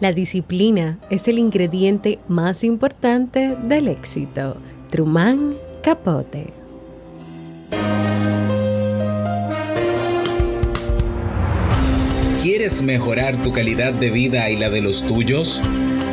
La 0.00 0.12
disciplina 0.12 0.98
es 1.10 1.28
el 1.28 1.38
ingrediente 1.38 2.18
más 2.26 2.64
importante 2.64 3.54
del 3.64 3.86
éxito. 3.86 4.56
Truman 4.90 5.54
Capote. 5.82 6.46
¿Quieres 12.42 12.80
mejorar 12.80 13.42
tu 13.42 13.52
calidad 13.52 13.92
de 13.92 14.08
vida 14.08 14.48
y 14.48 14.56
la 14.56 14.70
de 14.70 14.80
los 14.80 15.06
tuyos? 15.06 15.60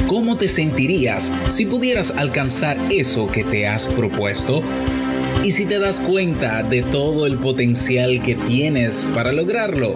¿Cómo 0.07 0.37
te 0.37 0.49
sentirías 0.49 1.31
si 1.47 1.65
pudieras 1.65 2.11
alcanzar 2.11 2.77
eso 2.91 3.31
que 3.31 3.45
te 3.45 3.67
has 3.67 3.87
propuesto? 3.87 4.63
¿Y 5.45 5.51
si 5.51 5.65
te 5.65 5.79
das 5.79 6.01
cuenta 6.01 6.61
de 6.61 6.81
todo 6.83 7.25
el 7.25 7.37
potencial 7.37 8.21
que 8.21 8.35
tienes 8.35 9.07
para 9.13 9.31
lograrlo? 9.31 9.95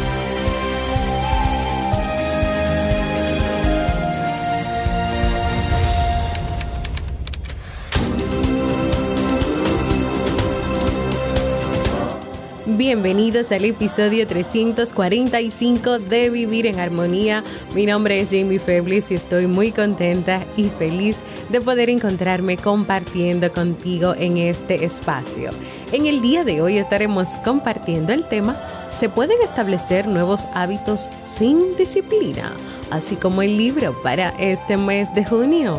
Bienvenidos 12.93 13.53
al 13.53 13.63
episodio 13.63 14.27
345 14.27 15.99
de 15.99 16.29
Vivir 16.29 16.65
en 16.65 16.77
Armonía. 16.77 17.41
Mi 17.73 17.85
nombre 17.85 18.19
es 18.19 18.31
Jamie 18.31 18.59
Feblis 18.59 19.11
y 19.11 19.15
estoy 19.15 19.47
muy 19.47 19.71
contenta 19.71 20.43
y 20.57 20.65
feliz 20.65 21.15
de 21.47 21.61
poder 21.61 21.89
encontrarme 21.89 22.57
compartiendo 22.57 23.49
contigo 23.53 24.13
en 24.17 24.35
este 24.35 24.83
espacio. 24.83 25.51
En 25.93 26.05
el 26.05 26.21
día 26.21 26.43
de 26.43 26.61
hoy 26.61 26.79
estaremos 26.79 27.29
compartiendo 27.45 28.11
el 28.11 28.27
tema 28.27 28.57
¿Se 28.89 29.07
pueden 29.07 29.41
establecer 29.41 30.05
nuevos 30.05 30.45
hábitos 30.53 31.09
sin 31.21 31.77
disciplina? 31.77 32.51
Así 32.89 33.15
como 33.15 33.41
el 33.41 33.55
libro 33.55 33.95
para 34.03 34.31
este 34.37 34.75
mes 34.75 35.15
de 35.15 35.23
junio. 35.23 35.75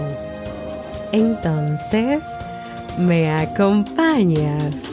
Entonces, 1.12 2.24
¿me 2.96 3.30
acompañas? 3.30 4.91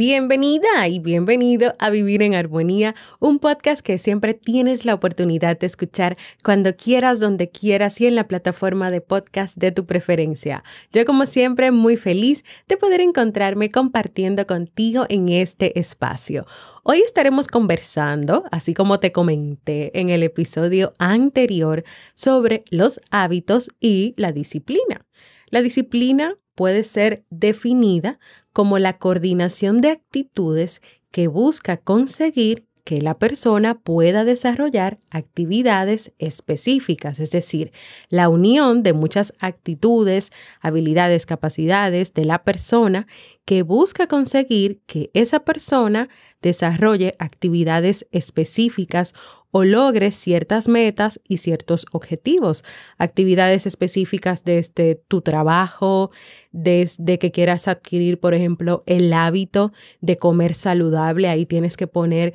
Bienvenida 0.00 0.88
y 0.88 0.98
bienvenido 0.98 1.74
a 1.78 1.90
Vivir 1.90 2.22
en 2.22 2.34
Armonía, 2.34 2.94
un 3.18 3.38
podcast 3.38 3.82
que 3.84 3.98
siempre 3.98 4.32
tienes 4.32 4.86
la 4.86 4.94
oportunidad 4.94 5.58
de 5.58 5.66
escuchar 5.66 6.16
cuando 6.42 6.74
quieras, 6.74 7.20
donde 7.20 7.50
quieras 7.50 8.00
y 8.00 8.06
en 8.06 8.14
la 8.14 8.26
plataforma 8.26 8.90
de 8.90 9.02
podcast 9.02 9.58
de 9.58 9.72
tu 9.72 9.84
preferencia. 9.84 10.64
Yo 10.90 11.04
como 11.04 11.26
siempre 11.26 11.70
muy 11.70 11.98
feliz 11.98 12.46
de 12.66 12.78
poder 12.78 13.02
encontrarme 13.02 13.68
compartiendo 13.68 14.46
contigo 14.46 15.04
en 15.10 15.28
este 15.28 15.78
espacio. 15.78 16.46
Hoy 16.82 17.02
estaremos 17.02 17.46
conversando, 17.46 18.44
así 18.50 18.72
como 18.72 19.00
te 19.00 19.12
comenté 19.12 20.00
en 20.00 20.08
el 20.08 20.22
episodio 20.22 20.94
anterior, 20.98 21.84
sobre 22.14 22.64
los 22.70 23.02
hábitos 23.10 23.68
y 23.80 24.14
la 24.16 24.32
disciplina. 24.32 25.04
La 25.50 25.60
disciplina 25.60 26.38
puede 26.60 26.84
ser 26.84 27.24
definida 27.30 28.18
como 28.52 28.78
la 28.78 28.92
coordinación 28.92 29.80
de 29.80 29.90
actitudes 29.90 30.82
que 31.10 31.28
busca 31.28 31.76
conseguir 31.76 32.66
que 32.84 33.00
la 33.00 33.18
persona 33.18 33.78
pueda 33.78 34.24
desarrollar 34.24 34.98
actividades 35.10 36.12
específicas, 36.18 37.20
es 37.20 37.30
decir, 37.30 37.72
la 38.08 38.28
unión 38.28 38.82
de 38.82 38.94
muchas 38.94 39.34
actitudes, 39.38 40.32
habilidades, 40.60 41.26
capacidades 41.26 42.14
de 42.14 42.24
la 42.24 42.42
persona 42.42 43.06
que 43.50 43.64
busca 43.64 44.06
conseguir 44.06 44.80
que 44.86 45.10
esa 45.12 45.40
persona 45.40 46.08
desarrolle 46.40 47.16
actividades 47.18 48.06
específicas 48.12 49.12
o 49.50 49.64
logre 49.64 50.12
ciertas 50.12 50.68
metas 50.68 51.20
y 51.26 51.38
ciertos 51.38 51.84
objetivos, 51.90 52.62
actividades 52.96 53.66
específicas 53.66 54.44
desde 54.44 54.94
tu 55.08 55.20
trabajo, 55.20 56.12
desde 56.52 57.18
que 57.18 57.32
quieras 57.32 57.66
adquirir, 57.66 58.20
por 58.20 58.34
ejemplo, 58.34 58.84
el 58.86 59.12
hábito 59.12 59.72
de 60.00 60.16
comer 60.16 60.54
saludable, 60.54 61.26
ahí 61.26 61.44
tienes 61.44 61.76
que 61.76 61.88
poner 61.88 62.34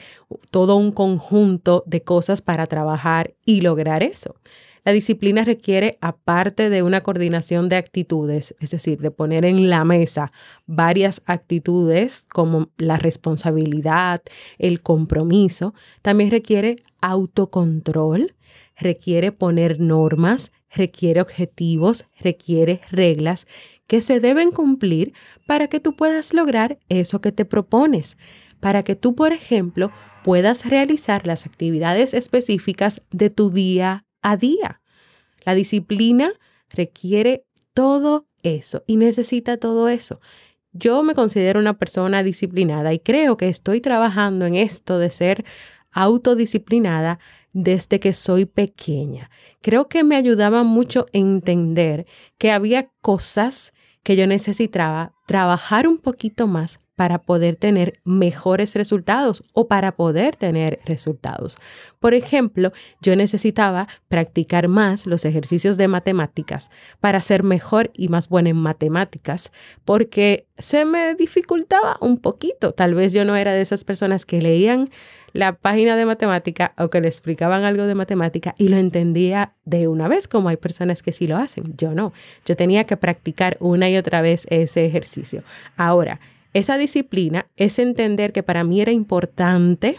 todo 0.52 0.76
un 0.76 0.92
conjunto 0.92 1.86
de 1.86 2.04
cosas 2.04 2.42
para 2.42 2.66
trabajar 2.66 3.36
y 3.46 3.62
lograr 3.62 4.04
eso. 4.04 4.36
La 4.86 4.92
disciplina 4.92 5.44
requiere, 5.44 5.98
aparte 6.00 6.70
de 6.70 6.84
una 6.84 7.02
coordinación 7.02 7.70
de 7.70 7.76
actitudes, 7.76 8.54
es 8.60 8.70
decir, 8.70 9.00
de 9.00 9.10
poner 9.10 9.44
en 9.44 9.68
la 9.68 9.84
mesa 9.84 10.32
varias 10.68 11.24
actitudes 11.26 12.28
como 12.32 12.70
la 12.78 12.98
responsabilidad, 12.98 14.22
el 14.60 14.84
compromiso, 14.84 15.74
también 16.04 16.30
requiere 16.30 16.76
autocontrol, 17.02 18.36
requiere 18.78 19.32
poner 19.32 19.80
normas, 19.80 20.52
requiere 20.70 21.20
objetivos, 21.20 22.06
requiere 22.20 22.82
reglas 22.92 23.48
que 23.88 24.02
se 24.02 24.20
deben 24.20 24.52
cumplir 24.52 25.14
para 25.48 25.68
que 25.68 25.80
tú 25.80 25.96
puedas 25.96 26.32
lograr 26.32 26.78
eso 26.90 27.22
que 27.22 27.32
te 27.32 27.46
propones, 27.46 28.20
para 28.60 28.84
que 28.84 28.96
tú, 28.96 29.16
por 29.16 29.34
ejemplo, 29.34 29.92
puedas 30.24 30.64
realizar 30.66 31.26
las 31.26 31.48
actividades 31.48 32.14
específicas 32.14 33.02
de 33.10 33.32
tu 33.32 33.50
día 33.50 34.05
a 34.26 34.38
día. 34.38 34.82
La 35.46 35.54
disciplina 35.54 36.34
requiere 36.70 37.46
todo 37.76 38.28
eso 38.42 38.84
y 38.88 38.96
necesita 38.96 39.58
todo 39.58 39.88
eso. 39.88 40.20
Yo 40.72 41.04
me 41.04 41.14
considero 41.14 41.60
una 41.60 41.78
persona 41.78 42.24
disciplinada 42.24 42.92
y 42.92 43.00
creo 43.00 43.38
que 43.38 43.48
estoy 43.50 43.82
trabajando 43.82 44.48
en 44.48 44.56
esto 44.56 44.98
de 44.98 45.12
ser 45.12 45.46
autodisciplinada 45.92 47.20
desde 47.54 48.00
que 48.00 48.14
soy 48.14 48.46
pequeña. 48.46 49.30
Creo 49.62 49.88
que 49.88 50.04
me 50.04 50.16
ayudaba 50.16 50.64
mucho 50.64 51.06
entender 51.14 52.08
que 52.40 52.52
había 52.52 52.90
cosas 53.02 53.74
que 54.04 54.16
yo 54.16 54.26
necesitaba 54.26 55.14
trabajar 55.28 55.88
un 55.88 56.00
poquito 56.00 56.48
más 56.48 56.82
para 56.96 57.20
poder 57.20 57.56
tener 57.56 58.00
mejores 58.04 58.76
resultados 58.76 59.44
o 59.54 59.68
para 59.68 59.96
poder 59.96 60.36
tener 60.36 60.80
resultados. 60.86 61.58
Por 62.00 62.14
ejemplo, 62.14 62.72
yo 63.02 63.16
necesitaba 63.16 63.88
practicar 64.08 64.68
más 64.68 65.06
los 65.06 65.26
ejercicios 65.26 65.78
de 65.78 65.88
matemáticas 65.88 66.72
para 67.00 67.22
ser 67.22 67.44
mejor 67.44 67.92
y 67.94 68.08
más 68.08 68.30
buena 68.30 68.50
en 68.50 68.58
matemáticas, 68.58 69.52
porque 69.84 70.48
se 70.58 70.86
me 70.86 71.16
dificultaba 71.16 71.98
un 72.00 72.18
poquito. 72.18 72.72
Tal 72.72 72.94
vez 72.94 73.12
yo 73.14 73.26
no 73.26 73.36
era 73.36 73.54
de 73.54 73.62
esas 73.62 73.84
personas 73.84 74.26
que 74.26 74.42
leían 74.42 74.86
la 75.34 75.52
página 75.52 75.98
de 75.98 76.06
matemática 76.06 76.74
o 76.78 76.90
que 76.90 77.02
le 77.02 77.10
explicaban 77.10 77.66
algo 77.66 77.84
de 77.84 77.94
matemática 77.94 78.56
y 78.58 78.70
lo 78.70 78.78
entendía 78.78 79.54
de 79.66 79.90
una 79.90 80.08
vez, 80.08 80.30
como 80.30 80.48
hay 80.48 80.56
personas 80.56 81.04
que 81.04 81.12
sí 81.12 81.28
lo 81.28 81.36
hacen. 81.36 81.76
Yo 81.78 81.94
no. 81.94 82.14
Yo 82.46 82.56
tenía 82.56 82.86
que 82.86 82.96
practicar 82.96 83.58
una 83.60 83.90
y 83.90 83.98
otra 83.98 84.22
vez 84.22 84.48
ese 84.50 84.86
ejercicio. 84.86 85.44
Ahora, 85.76 86.22
esa 86.56 86.78
disciplina 86.78 87.48
es 87.58 87.80
entender 87.80 88.32
que 88.32 88.42
para 88.42 88.64
mí 88.64 88.80
era 88.80 88.94
importante 88.94 89.98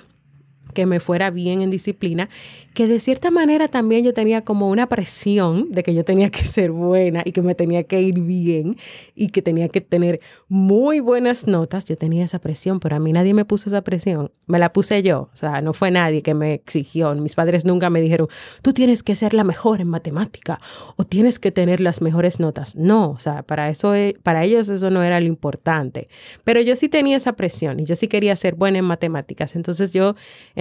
que 0.76 0.84
me 0.84 1.00
fuera 1.00 1.30
bien 1.30 1.62
en 1.62 1.70
disciplina, 1.70 2.28
que 2.74 2.86
de 2.86 3.00
cierta 3.00 3.30
manera 3.30 3.68
también 3.68 4.04
yo 4.04 4.12
tenía 4.12 4.44
como 4.44 4.68
una 4.68 4.86
presión 4.86 5.72
de 5.72 5.82
que 5.82 5.94
yo 5.94 6.04
tenía 6.04 6.28
que 6.28 6.44
ser 6.44 6.70
buena 6.70 7.22
y 7.24 7.32
que 7.32 7.40
me 7.40 7.54
tenía 7.54 7.84
que 7.84 8.02
ir 8.02 8.20
bien 8.20 8.76
y 9.14 9.28
que 9.30 9.40
tenía 9.40 9.68
que 9.68 9.80
tener 9.80 10.20
muy 10.48 11.00
buenas 11.00 11.46
notas. 11.46 11.86
Yo 11.86 11.96
tenía 11.96 12.26
esa 12.26 12.38
presión, 12.40 12.78
pero 12.78 12.96
a 12.96 12.98
mí 12.98 13.10
nadie 13.10 13.32
me 13.32 13.46
puso 13.46 13.70
esa 13.70 13.80
presión. 13.80 14.30
Me 14.46 14.58
la 14.58 14.74
puse 14.74 15.02
yo. 15.02 15.30
O 15.32 15.36
sea, 15.36 15.62
no 15.62 15.72
fue 15.72 15.90
nadie 15.90 16.20
que 16.20 16.34
me 16.34 16.52
exigió. 16.52 17.14
Mis 17.14 17.34
padres 17.34 17.64
nunca 17.64 17.88
me 17.88 18.02
dijeron, 18.02 18.28
tú 18.60 18.74
tienes 18.74 19.02
que 19.02 19.16
ser 19.16 19.32
la 19.32 19.44
mejor 19.44 19.80
en 19.80 19.88
matemática 19.88 20.60
o 20.96 21.04
tienes 21.04 21.38
que 21.38 21.50
tener 21.50 21.80
las 21.80 22.02
mejores 22.02 22.38
notas. 22.38 22.76
No, 22.76 23.12
o 23.12 23.18
sea, 23.18 23.42
para 23.44 23.70
eso, 23.70 23.94
e, 23.94 24.18
para 24.22 24.44
ellos 24.44 24.68
eso 24.68 24.90
no 24.90 25.02
era 25.02 25.18
lo 25.20 25.26
importante. 25.26 26.08
Pero 26.44 26.60
yo 26.60 26.76
sí 26.76 26.90
tenía 26.90 27.16
esa 27.16 27.32
presión 27.32 27.80
y 27.80 27.84
yo 27.86 27.96
sí 27.96 28.08
quería 28.08 28.36
ser 28.36 28.56
buena 28.56 28.78
en 28.78 28.84
matemáticas. 28.84 29.56
Entonces 29.56 29.94
yo 29.94 30.16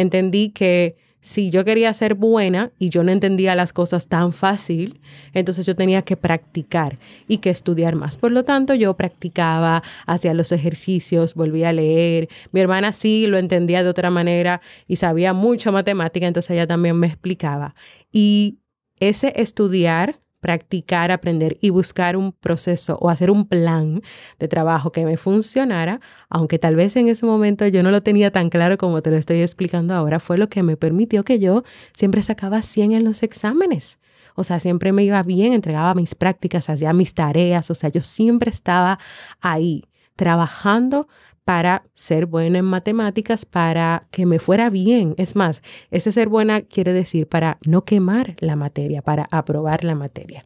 entendí 0.05 0.49
que 0.49 0.95
si 1.25 1.49
yo 1.49 1.65
quería 1.65 1.91
ser 1.95 2.13
buena 2.13 2.71
y 2.77 2.89
yo 2.89 3.03
no 3.03 3.11
entendía 3.11 3.55
las 3.55 3.73
cosas 3.73 4.07
tan 4.07 4.31
fácil, 4.31 5.01
entonces 5.33 5.65
yo 5.65 5.75
tenía 5.75 6.03
que 6.03 6.15
practicar 6.15 6.99
y 7.27 7.39
que 7.39 7.49
estudiar 7.49 7.95
más. 7.95 8.19
Por 8.19 8.31
lo 8.31 8.43
tanto, 8.43 8.75
yo 8.75 8.95
practicaba, 8.95 9.81
hacía 10.05 10.35
los 10.35 10.51
ejercicios, 10.51 11.33
volvía 11.33 11.69
a 11.69 11.73
leer. 11.73 12.29
Mi 12.51 12.59
hermana 12.59 12.93
sí 12.93 13.25
lo 13.25 13.39
entendía 13.39 13.81
de 13.81 13.89
otra 13.89 14.11
manera 14.11 14.61
y 14.87 14.97
sabía 14.97 15.33
mucho 15.33 15.71
matemática, 15.71 16.27
entonces 16.27 16.51
ella 16.51 16.67
también 16.67 16.95
me 16.95 17.07
explicaba. 17.07 17.73
Y 18.11 18.59
ese 18.99 19.33
estudiar 19.35 20.19
practicar, 20.45 21.09
aprender 21.09 21.57
y 21.59 21.71
buscar 21.71 22.15
un 22.15 22.31
proceso 22.31 22.99
o 23.01 23.09
hacer 23.09 23.31
un 23.31 23.47
plan 23.47 24.03
de 24.37 24.47
trabajo 24.47 24.91
que 24.91 25.03
me 25.03 25.17
funcionara, 25.17 26.01
aunque 26.29 26.59
tal 26.59 26.75
vez 26.75 26.95
en 26.97 27.07
ese 27.07 27.25
momento 27.25 27.65
yo 27.65 27.81
no 27.81 27.89
lo 27.89 28.03
tenía 28.03 28.29
tan 28.29 28.51
claro 28.51 28.77
como 28.77 29.01
te 29.01 29.09
lo 29.09 29.17
estoy 29.17 29.41
explicando 29.41 29.95
ahora, 29.95 30.19
fue 30.19 30.37
lo 30.37 30.47
que 30.47 30.61
me 30.61 30.77
permitió 30.77 31.23
que 31.23 31.39
yo 31.39 31.63
siempre 31.97 32.21
sacaba 32.21 32.61
100 32.61 32.91
en 32.91 33.05
los 33.05 33.23
exámenes. 33.23 33.97
O 34.35 34.43
sea, 34.43 34.59
siempre 34.59 34.91
me 34.91 35.03
iba 35.03 35.23
bien, 35.23 35.51
entregaba 35.51 35.95
mis 35.95 36.13
prácticas, 36.13 36.69
hacía 36.69 36.93
mis 36.93 37.15
tareas, 37.15 37.71
o 37.71 37.73
sea, 37.73 37.89
yo 37.89 38.01
siempre 38.01 38.51
estaba 38.51 38.99
ahí 39.41 39.85
trabajando 40.15 41.07
para 41.45 41.83
ser 41.93 42.25
buena 42.25 42.57
en 42.57 42.65
matemáticas, 42.65 43.45
para 43.45 44.01
que 44.09 44.25
me 44.25 44.39
fuera 44.39 44.71
bien. 44.71 45.13
Es 45.17 45.35
más, 45.35 45.61
ese 45.91 46.11
ser 46.11 46.27
buena 46.27 46.61
quiere 46.61 46.91
decir 46.91 47.27
para 47.27 47.59
no 47.65 47.85
quemar 47.85 48.35
la 48.39 48.55
materia, 48.55 49.03
para 49.03 49.27
aprobar 49.31 49.83
la 49.83 49.93
materia. 49.93 50.43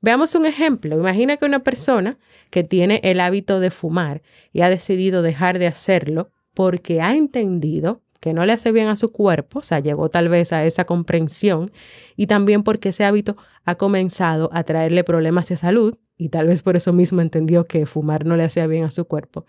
Veamos 0.00 0.34
un 0.34 0.44
ejemplo. 0.44 0.98
Imagina 0.98 1.36
que 1.36 1.44
una 1.44 1.60
persona 1.60 2.18
que 2.50 2.64
tiene 2.64 3.00
el 3.04 3.20
hábito 3.20 3.60
de 3.60 3.70
fumar 3.70 4.22
y 4.52 4.62
ha 4.62 4.68
decidido 4.68 5.22
dejar 5.22 5.60
de 5.60 5.68
hacerlo 5.68 6.30
porque 6.52 7.00
ha 7.00 7.14
entendido 7.14 8.02
que 8.20 8.32
no 8.32 8.44
le 8.44 8.52
hace 8.52 8.72
bien 8.72 8.88
a 8.88 8.96
su 8.96 9.12
cuerpo, 9.12 9.60
o 9.60 9.62
sea, 9.62 9.78
llegó 9.78 10.08
tal 10.08 10.28
vez 10.28 10.52
a 10.52 10.64
esa 10.64 10.84
comprensión, 10.84 11.70
y 12.16 12.26
también 12.26 12.64
porque 12.64 12.88
ese 12.88 13.04
hábito 13.04 13.36
ha 13.64 13.76
comenzado 13.76 14.50
a 14.52 14.64
traerle 14.64 15.04
problemas 15.04 15.48
de 15.48 15.54
salud, 15.54 15.96
y 16.16 16.30
tal 16.30 16.48
vez 16.48 16.62
por 16.62 16.74
eso 16.74 16.92
mismo 16.92 17.20
entendió 17.20 17.62
que 17.62 17.86
fumar 17.86 18.26
no 18.26 18.36
le 18.36 18.42
hacía 18.42 18.66
bien 18.66 18.82
a 18.82 18.90
su 18.90 19.04
cuerpo 19.04 19.46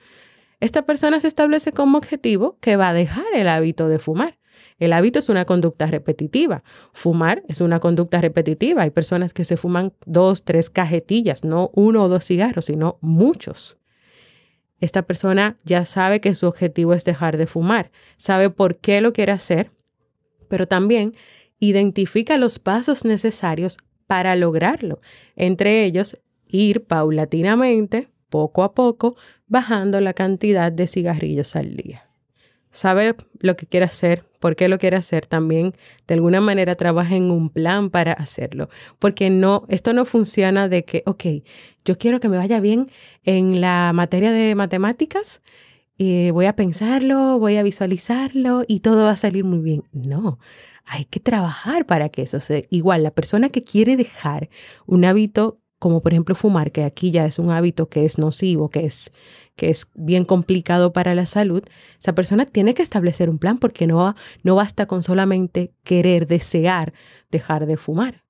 esta 0.59 0.85
persona 0.85 1.19
se 1.19 1.27
establece 1.27 1.71
como 1.71 1.97
objetivo 1.97 2.57
que 2.59 2.75
va 2.75 2.89
a 2.89 2.93
dejar 2.93 3.25
el 3.33 3.47
hábito 3.47 3.87
de 3.87 3.99
fumar. 3.99 4.37
El 4.77 4.93
hábito 4.93 5.19
es 5.19 5.29
una 5.29 5.45
conducta 5.45 5.87
repetitiva. 5.87 6.63
Fumar 6.93 7.43
es 7.47 7.61
una 7.61 7.79
conducta 7.79 8.21
repetitiva. 8.21 8.83
Hay 8.83 8.91
personas 8.91 9.33
que 9.33 9.43
se 9.43 9.57
fuman 9.57 9.93
dos, 10.05 10.43
tres 10.43 10.69
cajetillas, 10.69 11.43
no 11.43 11.69
uno 11.73 12.03
o 12.03 12.09
dos 12.09 12.25
cigarros, 12.25 12.65
sino 12.65 12.97
muchos. 13.01 13.77
Esta 14.79 15.01
persona 15.01 15.57
ya 15.65 15.83
sabe 15.83 16.21
que 16.21 16.33
su 16.33 16.47
objetivo 16.47 16.93
es 16.93 17.03
dejar 17.03 17.37
de 17.37 17.47
fumar, 17.47 17.91
sabe 18.15 18.49
por 18.49 18.77
qué 18.77 19.01
lo 19.01 19.11
quiere 19.11 19.33
hacer, 19.33 19.71
pero 20.47 20.67
también 20.67 21.13
identifica 21.59 22.37
los 22.37 22.59
pasos 22.59 23.03
necesarios 23.03 23.77
para 24.07 24.37
lograrlo. 24.37 25.01
Entre 25.35 25.83
ellos, 25.83 26.17
ir 26.47 26.85
paulatinamente 26.85 28.09
poco 28.29 28.63
a 28.63 28.73
poco 28.73 29.17
bajando 29.49 29.99
la 29.99 30.13
cantidad 30.13 30.71
de 30.71 30.87
cigarrillos 30.87 31.55
al 31.55 31.75
día. 31.75 32.05
Saber 32.71 33.15
lo 33.39 33.55
que 33.55 33.65
quiere 33.65 33.87
hacer, 33.87 34.25
por 34.39 34.55
qué 34.55 34.69
lo 34.69 34.77
quiere 34.77 34.95
hacer, 34.95 35.25
también 35.25 35.73
de 36.07 36.13
alguna 36.13 36.39
manera 36.39 36.75
trabaja 36.75 37.15
en 37.15 37.31
un 37.31 37.49
plan 37.49 37.89
para 37.89 38.13
hacerlo, 38.13 38.69
porque 38.99 39.29
no, 39.29 39.65
esto 39.69 39.91
no 39.93 40.05
funciona 40.05 40.69
de 40.69 40.85
que, 40.85 41.01
ok, 41.05 41.25
yo 41.83 41.97
quiero 41.97 42.19
que 42.19 42.29
me 42.29 42.37
vaya 42.37 42.59
bien 42.59 42.87
en 43.23 43.59
la 43.59 43.91
materia 43.93 44.31
de 44.31 44.53
matemáticas, 44.53 45.41
y 46.01 46.31
voy 46.31 46.45
a 46.45 46.55
pensarlo, 46.55 47.39
voy 47.39 47.57
a 47.57 47.63
visualizarlo 47.63 48.63
y 48.65 48.79
todo 48.79 49.03
va 49.03 49.11
a 49.11 49.15
salir 49.17 49.43
muy 49.43 49.59
bien. 49.59 49.83
No, 49.91 50.39
hay 50.85 51.03
que 51.03 51.19
trabajar 51.19 51.85
para 51.85 52.07
que 52.07 52.21
eso 52.21 52.39
sea 52.39 52.63
igual. 52.69 53.03
La 53.03 53.11
persona 53.11 53.49
que 53.49 53.65
quiere 53.65 53.97
dejar 53.97 54.49
un 54.85 55.03
hábito 55.03 55.59
como 55.79 56.01
por 56.01 56.13
ejemplo 56.13 56.35
fumar, 56.35 56.71
que 56.71 56.83
aquí 56.83 57.11
ya 57.11 57.25
es 57.25 57.39
un 57.39 57.49
hábito 57.51 57.89
que 57.89 58.05
es 58.05 58.17
nocivo, 58.17 58.69
que 58.69 58.85
es, 58.85 59.11
que 59.55 59.69
es 59.69 59.89
bien 59.95 60.25
complicado 60.25 60.93
para 60.93 61.15
la 61.15 61.25
salud, 61.25 61.63
esa 61.99 62.13
persona 62.13 62.45
tiene 62.45 62.73
que 62.73 62.83
establecer 62.83 63.29
un 63.29 63.39
plan 63.39 63.57
porque 63.57 63.87
no, 63.87 64.15
no 64.43 64.55
basta 64.55 64.85
con 64.85 65.01
solamente 65.01 65.73
querer, 65.83 66.27
desear 66.27 66.93
dejar 67.31 67.65
de 67.65 67.77
fumar. 67.77 68.23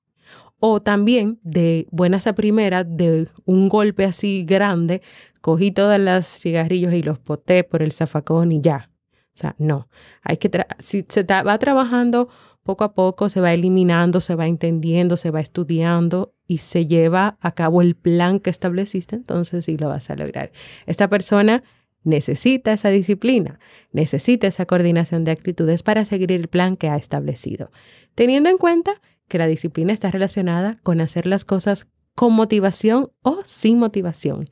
O 0.60 0.82
también 0.82 1.40
de 1.42 1.88
buenas 1.90 2.28
a 2.28 2.34
primeras, 2.34 2.86
de 2.88 3.28
un 3.46 3.70
golpe 3.70 4.04
así 4.04 4.44
grande, 4.44 5.02
cogí 5.42 5.72
todas 5.72 6.00
las 6.00 6.28
cigarrillos 6.28 6.94
y 6.94 7.02
los 7.02 7.18
poté 7.18 7.64
por 7.64 7.82
el 7.82 7.94
zafacón 7.94 8.52
y 8.52 8.62
ya. 8.62 8.92
O 9.34 9.38
sea, 9.40 9.56
no, 9.58 9.88
hay 10.22 10.36
que, 10.36 10.52
si 10.80 11.06
se 11.08 11.24
va 11.24 11.58
trabajando 11.60 12.28
poco 12.70 12.84
a 12.84 12.94
poco 12.94 13.30
se 13.30 13.42
va 13.42 13.52
eliminando, 13.52 14.22
se 14.22 14.36
va 14.36 14.46
entendiendo, 14.46 15.18
se 15.18 15.32
va 15.32 15.40
estudiando 15.40 16.36
y 16.46 16.60
se 16.60 16.86
lleva 16.86 17.40
a 17.42 17.50
cabo 17.50 17.82
el 17.82 17.96
plan 17.96 18.40
que 18.40 18.52
estableciste, 18.52 19.16
entonces 19.16 19.66
sí 19.66 19.76
lo 19.76 19.90
vas 19.90 20.12
a 20.12 20.16
lograr. 20.16 20.52
Esta 20.86 21.10
persona 21.10 21.64
necesita 22.04 22.72
esa 22.72 22.90
disciplina, 22.90 23.60
necesita 23.92 24.46
esa 24.46 24.68
coordinación 24.68 25.24
de 25.24 25.32
actitudes 25.32 25.82
para 25.82 26.06
seguir 26.06 26.32
el 26.32 26.48
plan 26.48 26.78
que 26.78 26.90
ha 26.90 26.96
establecido, 26.96 27.72
teniendo 28.14 28.52
en 28.52 28.60
cuenta 28.60 29.02
que 29.28 29.40
la 29.40 29.48
disciplina 29.48 29.92
está 29.92 30.12
relacionada 30.12 30.78
con 30.84 31.02
hacer 31.02 31.26
las 31.26 31.46
cosas 31.46 31.88
con 32.14 32.34
motivación 32.34 33.10
o 33.24 33.40
sin 33.46 33.80
motivación 33.80 34.46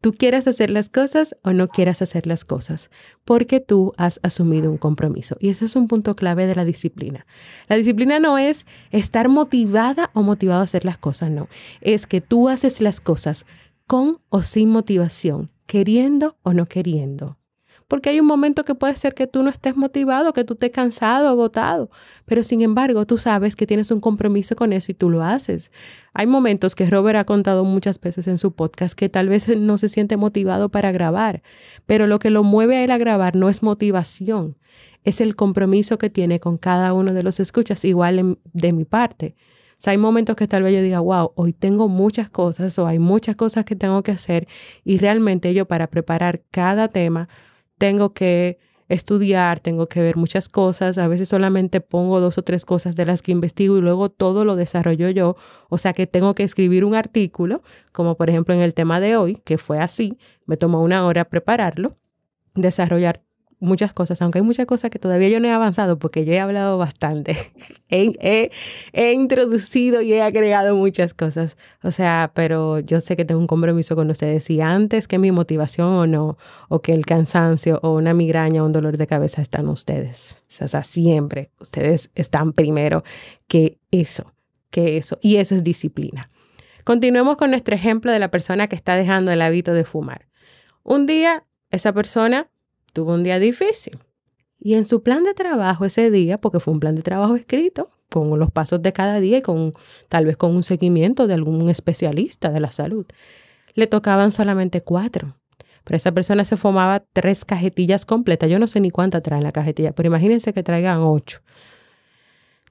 tú 0.00 0.12
quieras 0.12 0.46
hacer 0.46 0.70
las 0.70 0.88
cosas 0.88 1.36
o 1.42 1.52
no 1.52 1.68
quieras 1.68 2.02
hacer 2.02 2.26
las 2.26 2.44
cosas, 2.44 2.90
porque 3.24 3.60
tú 3.60 3.92
has 3.96 4.20
asumido 4.22 4.70
un 4.70 4.78
compromiso. 4.78 5.36
Y 5.40 5.48
ese 5.50 5.64
es 5.64 5.76
un 5.76 5.88
punto 5.88 6.16
clave 6.16 6.46
de 6.46 6.54
la 6.54 6.64
disciplina. 6.64 7.26
La 7.68 7.76
disciplina 7.76 8.18
no 8.18 8.38
es 8.38 8.66
estar 8.90 9.28
motivada 9.28 10.10
o 10.14 10.22
motivado 10.22 10.60
a 10.60 10.64
hacer 10.64 10.84
las 10.84 10.98
cosas, 10.98 11.30
no. 11.30 11.48
Es 11.80 12.06
que 12.06 12.20
tú 12.20 12.48
haces 12.48 12.80
las 12.80 13.00
cosas 13.00 13.46
con 13.86 14.18
o 14.28 14.42
sin 14.42 14.70
motivación, 14.70 15.50
queriendo 15.66 16.36
o 16.42 16.52
no 16.52 16.66
queriendo 16.66 17.39
porque 17.90 18.08
hay 18.08 18.20
un 18.20 18.26
momento 18.26 18.62
que 18.62 18.76
puede 18.76 18.94
ser 18.94 19.14
que 19.14 19.26
tú 19.26 19.42
no 19.42 19.50
estés 19.50 19.76
motivado, 19.76 20.32
que 20.32 20.44
tú 20.44 20.52
estés 20.52 20.70
cansado, 20.70 21.28
agotado, 21.28 21.90
pero 22.24 22.44
sin 22.44 22.60
embargo 22.60 23.04
tú 23.04 23.16
sabes 23.16 23.56
que 23.56 23.66
tienes 23.66 23.90
un 23.90 23.98
compromiso 23.98 24.54
con 24.54 24.72
eso 24.72 24.92
y 24.92 24.94
tú 24.94 25.10
lo 25.10 25.24
haces. 25.24 25.72
Hay 26.14 26.28
momentos 26.28 26.76
que 26.76 26.86
Robert 26.86 27.18
ha 27.18 27.24
contado 27.24 27.64
muchas 27.64 28.00
veces 28.00 28.28
en 28.28 28.38
su 28.38 28.52
podcast 28.52 28.96
que 28.96 29.08
tal 29.08 29.28
vez 29.28 29.48
no 29.58 29.76
se 29.76 29.88
siente 29.88 30.16
motivado 30.16 30.68
para 30.68 30.92
grabar, 30.92 31.42
pero 31.84 32.06
lo 32.06 32.20
que 32.20 32.30
lo 32.30 32.44
mueve 32.44 32.76
a 32.76 32.84
él 32.84 32.92
a 32.92 32.98
grabar 32.98 33.34
no 33.34 33.48
es 33.48 33.60
motivación, 33.60 34.56
es 35.02 35.20
el 35.20 35.34
compromiso 35.34 35.98
que 35.98 36.10
tiene 36.10 36.38
con 36.38 36.58
cada 36.58 36.92
uno 36.92 37.12
de 37.12 37.24
los 37.24 37.40
escuchas, 37.40 37.84
igual 37.84 38.38
de 38.52 38.72
mi 38.72 38.84
parte. 38.84 39.34
O 39.72 39.82
sea, 39.82 39.90
hay 39.90 39.98
momentos 39.98 40.36
que 40.36 40.46
tal 40.46 40.62
vez 40.62 40.74
yo 40.74 40.82
diga, 40.82 41.00
wow, 41.00 41.32
hoy 41.34 41.52
tengo 41.52 41.88
muchas 41.88 42.30
cosas 42.30 42.78
o 42.78 42.86
hay 42.86 43.00
muchas 43.00 43.34
cosas 43.34 43.64
que 43.64 43.74
tengo 43.74 44.04
que 44.04 44.12
hacer 44.12 44.46
y 44.84 44.98
realmente 44.98 45.52
yo 45.54 45.66
para 45.66 45.88
preparar 45.88 46.42
cada 46.52 46.86
tema 46.86 47.28
tengo 47.80 48.12
que 48.12 48.58
estudiar, 48.90 49.58
tengo 49.60 49.88
que 49.88 50.02
ver 50.02 50.16
muchas 50.16 50.50
cosas, 50.50 50.98
a 50.98 51.08
veces 51.08 51.30
solamente 51.30 51.80
pongo 51.80 52.20
dos 52.20 52.36
o 52.36 52.42
tres 52.42 52.66
cosas 52.66 52.94
de 52.94 53.06
las 53.06 53.22
que 53.22 53.32
investigo 53.32 53.78
y 53.78 53.80
luego 53.80 54.10
todo 54.10 54.44
lo 54.44 54.54
desarrollo 54.54 55.08
yo, 55.08 55.36
o 55.70 55.78
sea 55.78 55.94
que 55.94 56.06
tengo 56.06 56.34
que 56.34 56.42
escribir 56.42 56.84
un 56.84 56.94
artículo, 56.94 57.62
como 57.92 58.16
por 58.16 58.28
ejemplo 58.28 58.54
en 58.54 58.60
el 58.60 58.74
tema 58.74 59.00
de 59.00 59.16
hoy, 59.16 59.36
que 59.44 59.56
fue 59.56 59.78
así, 59.78 60.18
me 60.44 60.58
tomó 60.58 60.82
una 60.82 61.06
hora 61.06 61.24
prepararlo, 61.24 61.96
desarrollar 62.54 63.22
muchas 63.60 63.92
cosas, 63.92 64.20
aunque 64.22 64.38
hay 64.38 64.44
muchas 64.44 64.66
cosas 64.66 64.90
que 64.90 64.98
todavía 64.98 65.28
yo 65.28 65.38
no 65.38 65.46
he 65.46 65.52
avanzado 65.52 65.98
porque 65.98 66.24
yo 66.24 66.32
he 66.32 66.40
hablado 66.40 66.78
bastante, 66.78 67.36
he, 67.90 68.50
introducido 69.12 70.00
y 70.00 70.14
he 70.14 70.22
agregado 70.22 70.74
muchas 70.74 71.14
cosas, 71.14 71.56
o 71.82 71.90
sea, 71.90 72.32
pero 72.34 72.80
yo 72.80 73.00
sé 73.00 73.16
que 73.16 73.24
tengo 73.24 73.40
un 73.40 73.46
compromiso 73.46 73.94
con 73.94 74.10
ustedes 74.10 74.48
y 74.50 74.60
antes 74.60 75.06
que 75.06 75.18
mi 75.18 75.30
motivación 75.30 75.88
o 75.88 76.06
no, 76.06 76.38
o 76.68 76.80
que 76.80 76.92
el 76.92 77.04
cansancio 77.04 77.78
o 77.82 77.94
una 77.94 78.14
migraña 78.14 78.62
o 78.62 78.66
un 78.66 78.72
dolor 78.72 78.96
de 78.96 79.06
cabeza 79.06 79.42
están 79.42 79.68
ustedes, 79.68 80.38
o 80.60 80.68
sea, 80.68 80.82
siempre 80.82 81.50
ustedes 81.60 82.10
están 82.14 82.52
primero 82.54 83.04
que 83.46 83.78
eso, 83.90 84.32
que 84.70 84.96
eso, 84.96 85.18
y 85.20 85.36
eso 85.36 85.54
es 85.54 85.62
disciplina. 85.62 86.30
Continuemos 86.84 87.36
con 87.36 87.50
nuestro 87.50 87.74
ejemplo 87.74 88.10
de 88.10 88.18
la 88.18 88.30
persona 88.30 88.66
que 88.66 88.74
está 88.74 88.94
dejando 88.94 89.30
el 89.30 89.42
hábito 89.42 89.74
de 89.74 89.84
fumar. 89.84 90.26
Un 90.82 91.06
día, 91.06 91.44
esa 91.70 91.92
persona 91.92 92.48
tuvo 92.92 93.14
un 93.14 93.24
día 93.24 93.38
difícil. 93.38 93.98
Y 94.58 94.74
en 94.74 94.84
su 94.84 95.02
plan 95.02 95.24
de 95.24 95.34
trabajo 95.34 95.84
ese 95.84 96.10
día, 96.10 96.38
porque 96.38 96.60
fue 96.60 96.74
un 96.74 96.80
plan 96.80 96.94
de 96.94 97.02
trabajo 97.02 97.34
escrito, 97.34 97.90
con 98.10 98.38
los 98.38 98.50
pasos 98.50 98.82
de 98.82 98.92
cada 98.92 99.20
día 99.20 99.38
y 99.38 99.42
con 99.42 99.72
tal 100.08 100.26
vez 100.26 100.36
con 100.36 100.54
un 100.54 100.62
seguimiento 100.62 101.26
de 101.26 101.34
algún 101.34 101.70
especialista 101.70 102.50
de 102.50 102.60
la 102.60 102.72
salud, 102.72 103.06
le 103.74 103.86
tocaban 103.86 104.32
solamente 104.32 104.80
cuatro. 104.82 105.36
Pero 105.84 105.96
esa 105.96 106.12
persona 106.12 106.44
se 106.44 106.56
fumaba 106.56 107.02
tres 107.12 107.44
cajetillas 107.44 108.04
completas. 108.04 108.50
Yo 108.50 108.58
no 108.58 108.66
sé 108.66 108.80
ni 108.80 108.90
cuántas 108.90 109.22
traen 109.22 109.44
la 109.44 109.52
cajetilla, 109.52 109.92
pero 109.92 110.08
imagínense 110.08 110.52
que 110.52 110.62
traigan 110.62 110.98
ocho. 110.98 111.40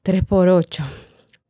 Tres 0.04 0.24
por 0.24 0.48
ocho. 0.50 0.84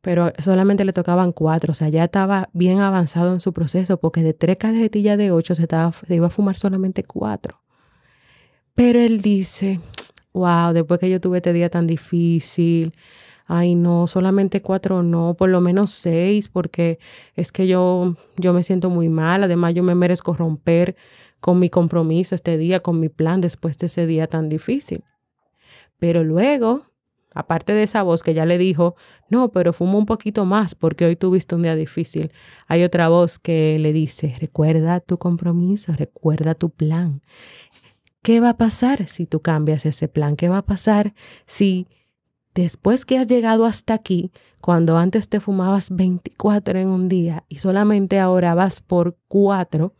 Pero 0.00 0.32
solamente 0.38 0.84
le 0.84 0.94
tocaban 0.94 1.32
cuatro. 1.32 1.72
O 1.72 1.74
sea, 1.74 1.88
ya 1.90 2.04
estaba 2.04 2.48
bien 2.52 2.80
avanzado 2.80 3.34
en 3.34 3.40
su 3.40 3.52
proceso 3.52 4.00
porque 4.00 4.22
de 4.22 4.32
tres 4.32 4.56
cajetillas 4.56 5.18
de 5.18 5.32
ocho 5.32 5.54
se, 5.54 5.62
estaba, 5.62 5.92
se 5.92 6.14
iba 6.14 6.28
a 6.28 6.30
fumar 6.30 6.56
solamente 6.56 7.02
cuatro. 7.02 7.60
Pero 8.82 8.98
él 8.98 9.20
dice, 9.20 9.78
wow, 10.32 10.72
después 10.72 10.98
que 10.98 11.10
yo 11.10 11.20
tuve 11.20 11.36
este 11.36 11.52
día 11.52 11.68
tan 11.68 11.86
difícil, 11.86 12.94
ay 13.46 13.74
no, 13.74 14.06
solamente 14.06 14.62
cuatro 14.62 15.02
no, 15.02 15.34
por 15.34 15.50
lo 15.50 15.60
menos 15.60 15.90
seis, 15.90 16.48
porque 16.48 16.98
es 17.36 17.52
que 17.52 17.66
yo, 17.66 18.14
yo 18.38 18.54
me 18.54 18.62
siento 18.62 18.88
muy 18.88 19.10
mal, 19.10 19.44
además 19.44 19.74
yo 19.74 19.82
me 19.82 19.94
merezco 19.94 20.32
romper 20.32 20.96
con 21.40 21.58
mi 21.58 21.68
compromiso 21.68 22.34
este 22.34 22.56
día, 22.56 22.80
con 22.80 23.00
mi 23.00 23.10
plan 23.10 23.42
después 23.42 23.76
de 23.76 23.84
ese 23.84 24.06
día 24.06 24.28
tan 24.28 24.48
difícil. 24.48 25.04
Pero 25.98 26.24
luego, 26.24 26.84
aparte 27.34 27.74
de 27.74 27.82
esa 27.82 28.02
voz 28.02 28.22
que 28.22 28.32
ya 28.32 28.46
le 28.46 28.56
dijo, 28.56 28.96
no, 29.28 29.50
pero 29.50 29.74
fumo 29.74 29.98
un 29.98 30.06
poquito 30.06 30.46
más 30.46 30.74
porque 30.74 31.04
hoy 31.04 31.16
tuviste 31.16 31.54
un 31.54 31.64
día 31.64 31.76
difícil, 31.76 32.32
hay 32.66 32.82
otra 32.82 33.10
voz 33.10 33.38
que 33.38 33.78
le 33.78 33.92
dice, 33.92 34.34
recuerda 34.40 35.00
tu 35.00 35.18
compromiso, 35.18 35.92
recuerda 35.92 36.54
tu 36.54 36.70
plan. 36.70 37.20
¿Qué 38.22 38.40
va 38.40 38.50
a 38.50 38.56
pasar 38.56 39.08
si 39.08 39.26
tú 39.26 39.40
cambias 39.40 39.86
ese 39.86 40.06
plan? 40.08 40.36
¿Qué 40.36 40.48
va 40.48 40.58
a 40.58 40.66
pasar 40.66 41.14
si 41.46 41.88
después 42.54 43.06
que 43.06 43.18
has 43.18 43.26
llegado 43.26 43.64
hasta 43.64 43.94
aquí, 43.94 44.30
cuando 44.60 44.98
antes 44.98 45.28
te 45.28 45.40
fumabas 45.40 45.94
24 45.94 46.78
en 46.78 46.88
un 46.88 47.08
día 47.08 47.44
y 47.48 47.56
solamente 47.56 48.18
ahora 48.18 48.54
vas 48.54 48.82
por 48.82 49.16
4 49.28 49.94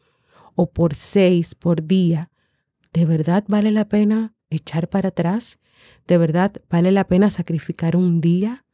o 0.54 0.70
por 0.70 0.94
6 0.94 1.54
por 1.54 1.86
día, 1.86 2.30
¿de 2.92 3.06
verdad 3.06 3.44
vale 3.48 3.70
la 3.70 3.88
pena 3.88 4.34
echar 4.50 4.88
para 4.88 5.08
atrás? 5.08 5.58
¿De 6.06 6.18
verdad 6.18 6.52
vale 6.68 6.92
la 6.92 7.06
pena 7.06 7.30
sacrificar 7.30 7.96
un 7.96 8.20
día 8.20 8.66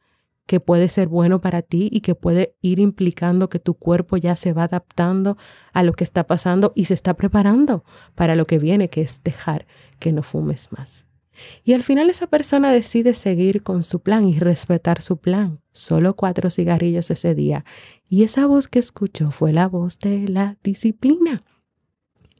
que 0.47 0.59
puede 0.59 0.89
ser 0.89 1.07
bueno 1.07 1.41
para 1.41 1.61
ti 1.61 1.89
y 1.91 2.01
que 2.01 2.15
puede 2.15 2.55
ir 2.61 2.79
implicando 2.79 3.49
que 3.49 3.59
tu 3.59 3.75
cuerpo 3.75 4.17
ya 4.17 4.35
se 4.35 4.53
va 4.53 4.63
adaptando 4.63 5.37
a 5.73 5.83
lo 5.83 5.93
que 5.93 6.03
está 6.03 6.25
pasando 6.25 6.71
y 6.73 6.85
se 6.85 6.95
está 6.95 7.13
preparando 7.13 7.83
para 8.15 8.35
lo 8.35 8.45
que 8.45 8.57
viene, 8.57 8.89
que 8.89 9.01
es 9.01 9.21
dejar 9.23 9.67
que 9.99 10.11
no 10.11 10.23
fumes 10.23 10.69
más? 10.71 11.05
Y 11.63 11.73
al 11.73 11.83
final 11.83 12.09
esa 12.09 12.27
persona 12.27 12.71
decide 12.71 13.13
seguir 13.13 13.61
con 13.61 13.83
su 13.83 14.01
plan 14.01 14.27
y 14.27 14.39
respetar 14.39 15.01
su 15.01 15.17
plan. 15.17 15.61
Solo 15.71 16.15
cuatro 16.15 16.49
cigarrillos 16.49 17.11
ese 17.11 17.35
día. 17.35 17.63
Y 18.07 18.23
esa 18.23 18.47
voz 18.47 18.67
que 18.67 18.79
escuchó 18.79 19.29
fue 19.29 19.53
la 19.53 19.67
voz 19.67 19.99
de 19.99 20.27
la 20.27 20.57
disciplina. 20.63 21.43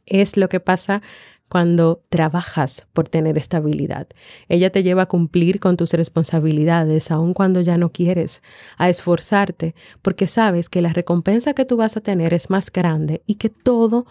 Es 0.04 0.36
lo 0.36 0.48
que 0.48 0.58
pasa 0.58 1.02
cuando 1.48 2.02
trabajas 2.08 2.86
por 2.92 3.08
tener 3.08 3.38
estabilidad. 3.38 4.08
Ella 4.48 4.70
te 4.70 4.82
lleva 4.82 5.02
a 5.02 5.06
cumplir 5.06 5.60
con 5.60 5.76
tus 5.76 5.92
responsabilidades, 5.94 7.10
aun 7.10 7.34
cuando 7.34 7.60
ya 7.60 7.78
no 7.78 7.90
quieres, 7.90 8.42
a 8.76 8.88
esforzarte, 8.88 9.74
porque 10.02 10.26
sabes 10.26 10.68
que 10.68 10.82
la 10.82 10.92
recompensa 10.92 11.54
que 11.54 11.64
tú 11.64 11.76
vas 11.76 11.96
a 11.96 12.00
tener 12.00 12.34
es 12.34 12.50
más 12.50 12.70
grande 12.70 13.22
y 13.26 13.36
que 13.36 13.48
todo 13.48 14.06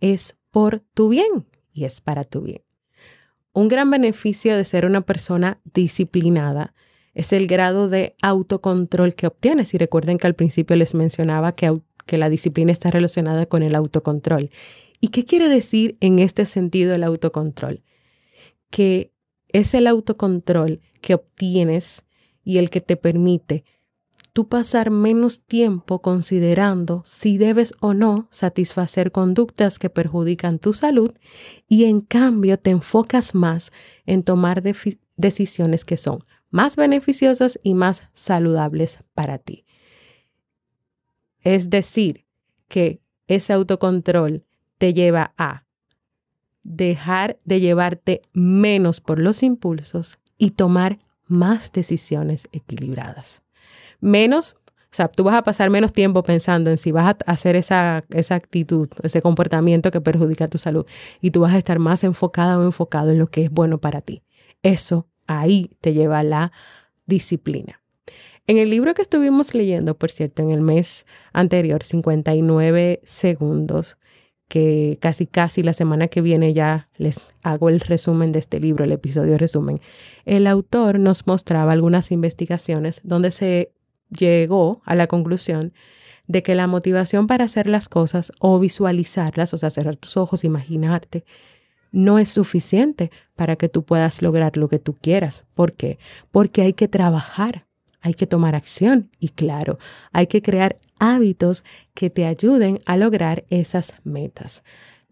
es 0.00 0.36
por 0.50 0.80
tu 0.94 1.08
bien 1.08 1.46
y 1.72 1.84
es 1.84 2.00
para 2.00 2.24
tu 2.24 2.42
bien. 2.42 2.62
Un 3.52 3.68
gran 3.68 3.90
beneficio 3.90 4.56
de 4.56 4.64
ser 4.64 4.86
una 4.86 5.00
persona 5.00 5.60
disciplinada 5.64 6.74
es 7.14 7.32
el 7.32 7.46
grado 7.46 7.88
de 7.88 8.14
autocontrol 8.22 9.14
que 9.14 9.26
obtienes. 9.26 9.74
Y 9.74 9.78
recuerden 9.78 10.18
que 10.18 10.26
al 10.26 10.34
principio 10.34 10.76
les 10.76 10.94
mencionaba 10.94 11.52
que, 11.52 11.80
que 12.06 12.18
la 12.18 12.28
disciplina 12.28 12.72
está 12.72 12.90
relacionada 12.90 13.46
con 13.46 13.62
el 13.62 13.74
autocontrol. 13.74 14.50
¿Y 15.00 15.08
qué 15.08 15.24
quiere 15.24 15.48
decir 15.48 15.96
en 16.00 16.18
este 16.18 16.44
sentido 16.44 16.94
el 16.94 17.04
autocontrol? 17.04 17.82
Que 18.70 19.12
es 19.48 19.74
el 19.74 19.86
autocontrol 19.86 20.80
que 21.00 21.14
obtienes 21.14 22.04
y 22.44 22.58
el 22.58 22.70
que 22.70 22.80
te 22.80 22.96
permite 22.96 23.64
tú 24.32 24.48
pasar 24.48 24.90
menos 24.90 25.40
tiempo 25.40 26.02
considerando 26.02 27.02
si 27.04 27.38
debes 27.38 27.74
o 27.80 27.94
no 27.94 28.28
satisfacer 28.30 29.10
conductas 29.12 29.78
que 29.78 29.90
perjudican 29.90 30.58
tu 30.58 30.72
salud 30.72 31.12
y 31.68 31.84
en 31.84 32.00
cambio 32.00 32.58
te 32.58 32.70
enfocas 32.70 33.34
más 33.34 33.72
en 34.06 34.22
tomar 34.22 34.62
decisiones 35.16 35.84
que 35.84 35.96
son 35.96 36.24
más 36.50 36.76
beneficiosas 36.76 37.58
y 37.62 37.74
más 37.74 38.04
saludables 38.12 38.98
para 39.14 39.38
ti. 39.38 39.64
Es 41.42 41.70
decir, 41.70 42.26
que 42.68 43.00
ese 43.26 43.52
autocontrol 43.52 44.44
te 44.80 44.94
lleva 44.94 45.34
a 45.36 45.62
dejar 46.64 47.38
de 47.44 47.60
llevarte 47.60 48.22
menos 48.32 49.00
por 49.00 49.20
los 49.20 49.44
impulsos 49.44 50.18
y 50.38 50.50
tomar 50.50 50.98
más 51.26 51.70
decisiones 51.70 52.48
equilibradas 52.50 53.42
menos, 54.00 54.56
o 54.64 54.94
sea, 54.94 55.08
tú 55.08 55.22
vas 55.22 55.36
a 55.36 55.42
pasar 55.42 55.70
menos 55.70 55.92
tiempo 55.92 56.22
pensando 56.22 56.70
en 56.70 56.78
si 56.78 56.90
vas 56.90 57.14
a 57.26 57.30
hacer 57.30 57.54
esa, 57.54 58.02
esa 58.12 58.34
actitud, 58.34 58.88
ese 59.02 59.22
comportamiento 59.22 59.90
que 59.90 60.00
perjudica 60.00 60.48
tu 60.48 60.58
salud 60.58 60.84
y 61.20 61.30
tú 61.30 61.40
vas 61.40 61.54
a 61.54 61.58
estar 61.58 61.78
más 61.78 62.02
enfocada 62.02 62.58
o 62.58 62.64
enfocado 62.64 63.10
en 63.10 63.18
lo 63.18 63.28
que 63.28 63.44
es 63.44 63.50
bueno 63.50 63.78
para 63.78 64.00
ti. 64.00 64.22
Eso 64.62 65.06
ahí 65.26 65.70
te 65.80 65.92
lleva 65.92 66.18
a 66.18 66.24
la 66.24 66.52
disciplina. 67.06 67.80
En 68.46 68.58
el 68.58 68.70
libro 68.70 68.94
que 68.94 69.02
estuvimos 69.02 69.54
leyendo, 69.54 69.96
por 69.96 70.10
cierto, 70.10 70.42
en 70.42 70.50
el 70.50 70.60
mes 70.60 71.06
anterior, 71.32 71.84
59 71.84 73.00
segundos, 73.04 73.96
que 74.50 74.98
casi 75.00 75.28
casi 75.28 75.62
la 75.62 75.72
semana 75.72 76.08
que 76.08 76.22
viene 76.22 76.52
ya 76.52 76.88
les 76.96 77.34
hago 77.44 77.68
el 77.68 77.78
resumen 77.78 78.32
de 78.32 78.40
este 78.40 78.58
libro, 78.58 78.84
el 78.84 78.90
episodio 78.90 79.38
resumen, 79.38 79.78
el 80.24 80.48
autor 80.48 80.98
nos 80.98 81.28
mostraba 81.28 81.70
algunas 81.70 82.10
investigaciones 82.10 83.00
donde 83.04 83.30
se 83.30 83.70
llegó 84.10 84.82
a 84.84 84.96
la 84.96 85.06
conclusión 85.06 85.72
de 86.26 86.42
que 86.42 86.56
la 86.56 86.66
motivación 86.66 87.28
para 87.28 87.44
hacer 87.44 87.68
las 87.68 87.88
cosas 87.88 88.32
o 88.40 88.58
visualizarlas, 88.58 89.54
o 89.54 89.58
sea, 89.58 89.70
cerrar 89.70 89.94
tus 89.94 90.16
ojos, 90.16 90.42
imaginarte, 90.42 91.24
no 91.92 92.18
es 92.18 92.28
suficiente 92.28 93.12
para 93.36 93.54
que 93.54 93.68
tú 93.68 93.84
puedas 93.84 94.20
lograr 94.20 94.56
lo 94.56 94.68
que 94.68 94.80
tú 94.80 94.96
quieras. 95.00 95.46
¿Por 95.54 95.74
qué? 95.74 96.00
Porque 96.32 96.62
hay 96.62 96.72
que 96.72 96.88
trabajar, 96.88 97.68
hay 98.00 98.14
que 98.14 98.26
tomar 98.26 98.54
acción 98.54 99.10
y 99.18 99.28
claro, 99.30 99.78
hay 100.12 100.26
que 100.26 100.42
crear 100.42 100.76
hábitos 100.98 101.64
que 101.94 102.10
te 102.10 102.26
ayuden 102.26 102.80
a 102.86 102.96
lograr 102.96 103.44
esas 103.50 103.94
metas. 104.04 104.62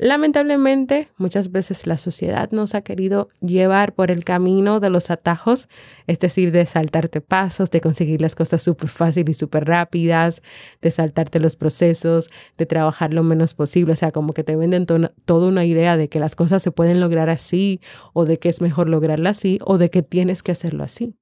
Lamentablemente, 0.00 1.08
muchas 1.16 1.50
veces 1.50 1.84
la 1.88 1.98
sociedad 1.98 2.52
nos 2.52 2.76
ha 2.76 2.82
querido 2.82 3.30
llevar 3.40 3.96
por 3.96 4.12
el 4.12 4.22
camino 4.22 4.78
de 4.78 4.90
los 4.90 5.10
atajos, 5.10 5.68
es 6.06 6.20
decir, 6.20 6.52
de 6.52 6.66
saltarte 6.66 7.20
pasos, 7.20 7.72
de 7.72 7.80
conseguir 7.80 8.22
las 8.22 8.36
cosas 8.36 8.62
súper 8.62 8.90
fácil 8.90 9.28
y 9.28 9.34
súper 9.34 9.64
rápidas, 9.64 10.40
de 10.80 10.92
saltarte 10.92 11.40
los 11.40 11.56
procesos, 11.56 12.30
de 12.56 12.66
trabajar 12.66 13.12
lo 13.12 13.24
menos 13.24 13.54
posible. 13.54 13.94
O 13.94 13.96
sea, 13.96 14.12
como 14.12 14.34
que 14.34 14.44
te 14.44 14.54
venden 14.54 14.86
toda 14.86 15.48
una 15.48 15.64
idea 15.64 15.96
de 15.96 16.08
que 16.08 16.20
las 16.20 16.36
cosas 16.36 16.62
se 16.62 16.70
pueden 16.70 17.00
lograr 17.00 17.28
así, 17.28 17.80
o 18.12 18.24
de 18.24 18.38
que 18.38 18.50
es 18.50 18.60
mejor 18.60 18.88
lograrla 18.88 19.30
así, 19.30 19.58
o 19.64 19.78
de 19.78 19.90
que 19.90 20.02
tienes 20.02 20.44
que 20.44 20.52
hacerlo 20.52 20.84
así. 20.84 21.16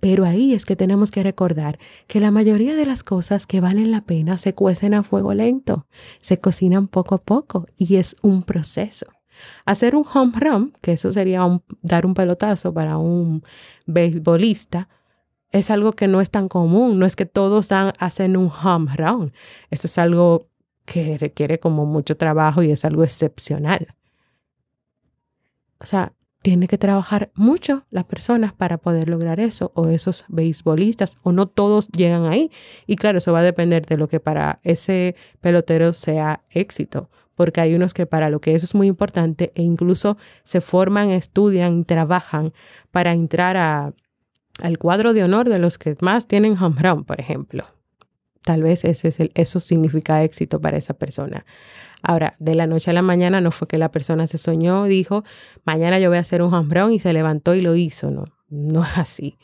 Pero 0.00 0.24
ahí 0.24 0.54
es 0.54 0.66
que 0.66 0.76
tenemos 0.76 1.10
que 1.10 1.22
recordar 1.22 1.78
que 2.06 2.20
la 2.20 2.30
mayoría 2.30 2.74
de 2.74 2.86
las 2.86 3.02
cosas 3.02 3.46
que 3.46 3.60
valen 3.60 3.90
la 3.90 4.02
pena 4.02 4.36
se 4.36 4.54
cuecen 4.54 4.94
a 4.94 5.02
fuego 5.02 5.34
lento, 5.34 5.86
se 6.20 6.38
cocinan 6.38 6.88
poco 6.88 7.14
a 7.14 7.18
poco 7.18 7.66
y 7.76 7.96
es 7.96 8.16
un 8.22 8.42
proceso. 8.42 9.06
Hacer 9.64 9.96
un 9.96 10.04
home 10.12 10.32
run, 10.38 10.72
que 10.80 10.92
eso 10.92 11.12
sería 11.12 11.42
dar 11.82 12.06
un 12.06 12.14
pelotazo 12.14 12.72
para 12.72 12.98
un 12.98 13.42
beisbolista, 13.86 14.88
es 15.52 15.70
algo 15.70 15.92
que 15.92 16.08
no 16.08 16.20
es 16.20 16.30
tan 16.30 16.48
común, 16.48 16.98
no 16.98 17.06
es 17.06 17.16
que 17.16 17.26
todos 17.26 17.68
dan, 17.68 17.92
hacen 17.98 18.36
un 18.36 18.50
home 18.50 18.94
run, 18.96 19.32
eso 19.70 19.86
es 19.86 19.98
algo 19.98 20.48
que 20.84 21.18
requiere 21.18 21.58
como 21.58 21.84
mucho 21.84 22.16
trabajo 22.16 22.62
y 22.62 22.70
es 22.70 22.84
algo 22.84 23.04
excepcional. 23.04 23.88
O 25.78 25.86
sea, 25.86 26.12
tiene 26.42 26.68
que 26.68 26.78
trabajar 26.78 27.30
mucho 27.34 27.84
las 27.90 28.04
personas 28.04 28.52
para 28.52 28.78
poder 28.78 29.08
lograr 29.08 29.40
eso, 29.40 29.72
o 29.74 29.88
esos 29.88 30.24
beisbolistas, 30.28 31.18
o 31.22 31.32
no 31.32 31.46
todos 31.46 31.88
llegan 31.88 32.26
ahí. 32.26 32.50
Y 32.86 32.96
claro, 32.96 33.18
eso 33.18 33.32
va 33.32 33.40
a 33.40 33.42
depender 33.42 33.84
de 33.84 33.96
lo 33.96 34.08
que 34.08 34.20
para 34.20 34.60
ese 34.62 35.16
pelotero 35.40 35.92
sea 35.92 36.42
éxito, 36.50 37.10
porque 37.34 37.60
hay 37.60 37.74
unos 37.74 37.94
que 37.94 38.06
para 38.06 38.30
lo 38.30 38.40
que 38.40 38.54
eso 38.54 38.64
es 38.64 38.74
muy 38.74 38.86
importante 38.86 39.52
e 39.54 39.62
incluso 39.62 40.16
se 40.44 40.60
forman, 40.60 41.10
estudian, 41.10 41.84
trabajan 41.84 42.52
para 42.90 43.12
entrar 43.12 43.56
a, 43.56 43.92
al 44.62 44.78
cuadro 44.78 45.12
de 45.12 45.24
honor 45.24 45.48
de 45.48 45.58
los 45.58 45.78
que 45.78 45.96
más 46.00 46.26
tienen 46.26 46.56
home 46.62 46.76
run, 46.80 47.04
por 47.04 47.20
ejemplo. 47.20 47.75
Tal 48.46 48.62
vez 48.62 48.84
ese 48.84 49.08
es 49.08 49.18
el, 49.18 49.32
eso 49.34 49.58
significa 49.58 50.22
éxito 50.22 50.60
para 50.60 50.76
esa 50.76 50.94
persona. 50.94 51.44
Ahora, 52.00 52.36
de 52.38 52.54
la 52.54 52.68
noche 52.68 52.92
a 52.92 52.94
la 52.94 53.02
mañana 53.02 53.40
no 53.40 53.50
fue 53.50 53.66
que 53.66 53.76
la 53.76 53.90
persona 53.90 54.28
se 54.28 54.38
soñó, 54.38 54.84
dijo, 54.84 55.24
mañana 55.64 55.98
yo 55.98 56.10
voy 56.10 56.18
a 56.18 56.20
hacer 56.20 56.42
un 56.42 56.54
home 56.54 56.94
y 56.94 57.00
se 57.00 57.12
levantó 57.12 57.56
y 57.56 57.60
lo 57.60 57.74
hizo. 57.74 58.12
No, 58.12 58.26
no 58.48 58.84
es 58.84 58.98
así. 58.98 59.36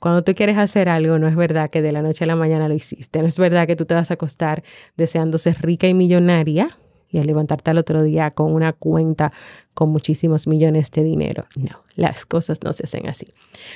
Cuando 0.00 0.24
tú 0.24 0.34
quieres 0.34 0.58
hacer 0.58 0.88
algo, 0.88 1.20
no 1.20 1.28
es 1.28 1.36
verdad 1.36 1.70
que 1.70 1.82
de 1.82 1.92
la 1.92 2.02
noche 2.02 2.24
a 2.24 2.26
la 2.26 2.34
mañana 2.34 2.66
lo 2.66 2.74
hiciste. 2.74 3.20
No 3.20 3.28
es 3.28 3.38
verdad 3.38 3.68
que 3.68 3.76
tú 3.76 3.84
te 3.84 3.94
vas 3.94 4.10
a 4.10 4.14
acostar 4.14 4.64
deseando 4.96 5.38
ser 5.38 5.62
rica 5.62 5.86
y 5.86 5.94
millonaria 5.94 6.68
y 7.08 7.18
al 7.18 7.28
levantarte 7.28 7.70
al 7.70 7.78
otro 7.78 8.02
día 8.02 8.32
con 8.32 8.52
una 8.52 8.72
cuenta 8.72 9.30
con 9.76 9.90
muchísimos 9.90 10.46
millones 10.46 10.90
de 10.90 11.04
dinero. 11.04 11.46
No, 11.54 11.84
las 11.96 12.24
cosas 12.24 12.60
no 12.64 12.72
se 12.72 12.84
hacen 12.84 13.08
así. 13.08 13.26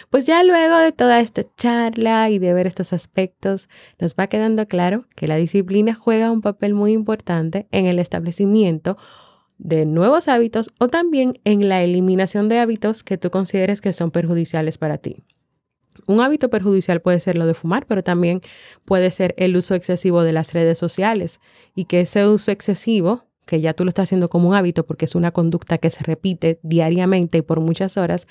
Pues 0.08 0.24
ya 0.24 0.42
luego 0.42 0.78
de 0.78 0.92
toda 0.92 1.20
esta 1.20 1.42
charla 1.56 2.30
y 2.30 2.38
de 2.38 2.54
ver 2.54 2.66
estos 2.66 2.94
aspectos, 2.94 3.68
nos 3.98 4.14
va 4.14 4.26
quedando 4.26 4.66
claro 4.66 5.04
que 5.14 5.28
la 5.28 5.36
disciplina 5.36 5.94
juega 5.94 6.30
un 6.30 6.40
papel 6.40 6.72
muy 6.72 6.92
importante 6.92 7.68
en 7.70 7.84
el 7.84 7.98
establecimiento 7.98 8.96
de 9.58 9.84
nuevos 9.84 10.26
hábitos 10.28 10.70
o 10.78 10.88
también 10.88 11.38
en 11.44 11.68
la 11.68 11.82
eliminación 11.82 12.48
de 12.48 12.60
hábitos 12.60 13.04
que 13.04 13.18
tú 13.18 13.30
consideres 13.30 13.82
que 13.82 13.92
son 13.92 14.10
perjudiciales 14.10 14.78
para 14.78 14.96
ti. 14.96 15.22
Un 16.06 16.22
hábito 16.22 16.48
perjudicial 16.48 17.02
puede 17.02 17.20
ser 17.20 17.36
lo 17.36 17.44
de 17.44 17.52
fumar, 17.52 17.84
pero 17.84 18.02
también 18.02 18.40
puede 18.86 19.10
ser 19.10 19.34
el 19.36 19.54
uso 19.54 19.74
excesivo 19.74 20.22
de 20.22 20.32
las 20.32 20.54
redes 20.54 20.78
sociales 20.78 21.40
y 21.74 21.84
que 21.84 22.00
ese 22.00 22.26
uso 22.26 22.50
excesivo, 22.50 23.26
que 23.50 23.60
ya 23.60 23.74
tú 23.74 23.84
lo 23.84 23.88
estás 23.88 24.04
haciendo 24.04 24.30
como 24.30 24.48
un 24.48 24.54
hábito 24.54 24.86
porque 24.86 25.06
es 25.06 25.16
una 25.16 25.32
conducta 25.32 25.76
que 25.78 25.90
se 25.90 26.04
repite 26.04 26.60
diariamente 26.62 27.38
y 27.38 27.42
por 27.42 27.58
muchas 27.58 27.96
horas, 27.96 28.28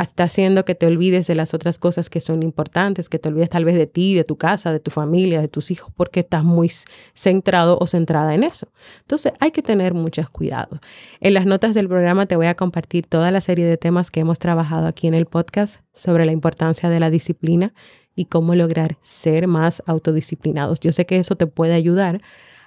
está 0.00 0.24
haciendo 0.24 0.64
que 0.64 0.76
te 0.76 0.86
olvides 0.86 1.26
de 1.26 1.34
las 1.34 1.54
otras 1.54 1.76
cosas 1.76 2.08
que 2.08 2.20
son 2.20 2.44
importantes, 2.44 3.08
que 3.08 3.18
te 3.18 3.28
olvides 3.28 3.50
tal 3.50 3.64
vez 3.64 3.74
de 3.74 3.88
ti, 3.88 4.14
de 4.14 4.22
tu 4.22 4.36
casa, 4.36 4.72
de 4.72 4.78
tu 4.78 4.92
familia, 4.92 5.40
de 5.40 5.48
tus 5.48 5.72
hijos, 5.72 5.92
porque 5.96 6.20
estás 6.20 6.44
muy 6.44 6.70
centrado 7.14 7.78
o 7.80 7.88
centrada 7.88 8.32
en 8.32 8.44
eso. 8.44 8.68
Entonces 9.00 9.32
hay 9.40 9.50
que 9.50 9.60
tener 9.60 9.92
muchos 9.92 10.30
cuidados. 10.30 10.78
En 11.20 11.34
las 11.34 11.46
notas 11.46 11.74
del 11.74 11.88
programa 11.88 12.26
te 12.26 12.36
voy 12.36 12.46
a 12.46 12.54
compartir 12.54 13.06
toda 13.06 13.32
la 13.32 13.40
serie 13.40 13.66
de 13.66 13.76
temas 13.76 14.12
que 14.12 14.20
hemos 14.20 14.38
trabajado 14.38 14.86
aquí 14.86 15.08
en 15.08 15.14
el 15.14 15.26
podcast 15.26 15.80
sobre 15.92 16.26
la 16.26 16.32
importancia 16.32 16.88
de 16.90 17.00
la 17.00 17.10
disciplina 17.10 17.74
y 18.14 18.26
cómo 18.26 18.54
lograr 18.54 18.98
ser 19.00 19.48
más 19.48 19.82
autodisciplinados. 19.86 20.78
Yo 20.78 20.92
sé 20.92 21.06
que 21.06 21.18
eso 21.18 21.34
te 21.34 21.48
puede 21.48 21.74
ayudar 21.74 22.20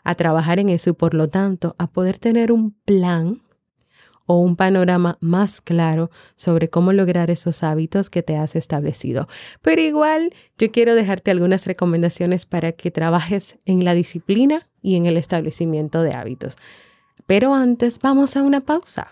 a 0.03 0.15
trabajar 0.15 0.59
en 0.59 0.69
eso 0.69 0.89
y 0.89 0.93
por 0.93 1.13
lo 1.13 1.27
tanto 1.27 1.75
a 1.77 1.87
poder 1.87 2.17
tener 2.17 2.51
un 2.51 2.71
plan 2.71 3.41
o 4.27 4.39
un 4.39 4.55
panorama 4.55 5.17
más 5.21 5.61
claro 5.61 6.11
sobre 6.35 6.69
cómo 6.69 6.93
lograr 6.93 7.31
esos 7.31 7.63
hábitos 7.63 8.09
que 8.09 8.21
te 8.21 8.35
has 8.35 8.55
establecido. 8.55 9.27
Pero 9.61 9.81
igual 9.81 10.35
yo 10.57 10.69
quiero 10.71 10.93
dejarte 10.93 11.31
algunas 11.31 11.65
recomendaciones 11.65 12.45
para 12.45 12.73
que 12.73 12.91
trabajes 12.91 13.57
en 13.65 13.83
la 13.85 13.93
disciplina 13.93 14.67
y 14.81 14.95
en 14.95 15.05
el 15.05 15.17
establecimiento 15.17 16.01
de 16.01 16.11
hábitos. 16.11 16.57
Pero 17.25 17.53
antes 17.53 17.99
vamos 17.99 18.37
a 18.37 18.43
una 18.43 18.61
pausa. 18.61 19.11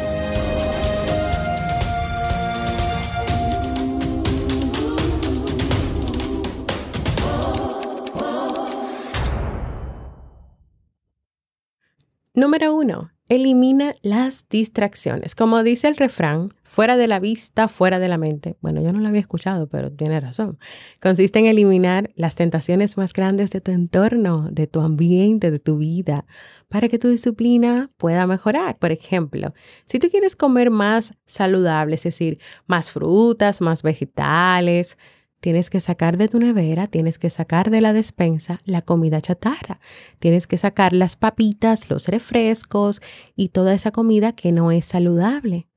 Número 12.41 12.73
1. 12.73 13.11
Elimina 13.29 13.93
las 14.01 14.49
distracciones. 14.49 15.35
Como 15.35 15.61
dice 15.61 15.87
el 15.87 15.95
refrán, 15.95 16.49
fuera 16.63 16.97
de 16.97 17.07
la 17.07 17.19
vista, 17.19 17.67
fuera 17.67 17.99
de 17.99 18.09
la 18.09 18.17
mente. 18.17 18.57
Bueno, 18.61 18.81
yo 18.81 18.91
no 18.91 18.99
lo 18.99 19.07
había 19.09 19.21
escuchado, 19.21 19.67
pero 19.67 19.91
tiene 19.91 20.19
razón. 20.19 20.57
Consiste 20.99 21.37
en 21.37 21.45
eliminar 21.45 22.09
las 22.15 22.33
tentaciones 22.33 22.97
más 22.97 23.13
grandes 23.13 23.51
de 23.51 23.61
tu 23.61 23.69
entorno, 23.69 24.49
de 24.51 24.65
tu 24.65 24.81
ambiente, 24.81 25.51
de 25.51 25.59
tu 25.59 25.77
vida, 25.77 26.25
para 26.67 26.87
que 26.87 26.97
tu 26.97 27.09
disciplina 27.09 27.91
pueda 27.97 28.25
mejorar. 28.25 28.79
Por 28.79 28.91
ejemplo, 28.91 29.53
si 29.85 29.99
tú 29.99 30.09
quieres 30.09 30.35
comer 30.35 30.71
más 30.71 31.13
saludable, 31.27 31.93
es 31.93 32.03
decir, 32.03 32.39
más 32.65 32.89
frutas, 32.89 33.61
más 33.61 33.83
vegetales, 33.83 34.97
Tienes 35.41 35.71
que 35.71 35.79
sacar 35.79 36.17
de 36.17 36.27
tu 36.27 36.37
nevera, 36.37 36.85
tienes 36.85 37.17
que 37.17 37.31
sacar 37.31 37.71
de 37.71 37.81
la 37.81 37.93
despensa 37.93 38.59
la 38.63 38.81
comida 38.81 39.19
chatarra. 39.21 39.79
Tienes 40.19 40.45
que 40.45 40.57
sacar 40.57 40.93
las 40.93 41.15
papitas, 41.15 41.89
los 41.89 42.07
refrescos 42.07 43.01
y 43.35 43.49
toda 43.49 43.73
esa 43.73 43.89
comida 43.91 44.33
que 44.33 44.51
no 44.51 44.71
es 44.71 44.85
saludable. 44.85 45.67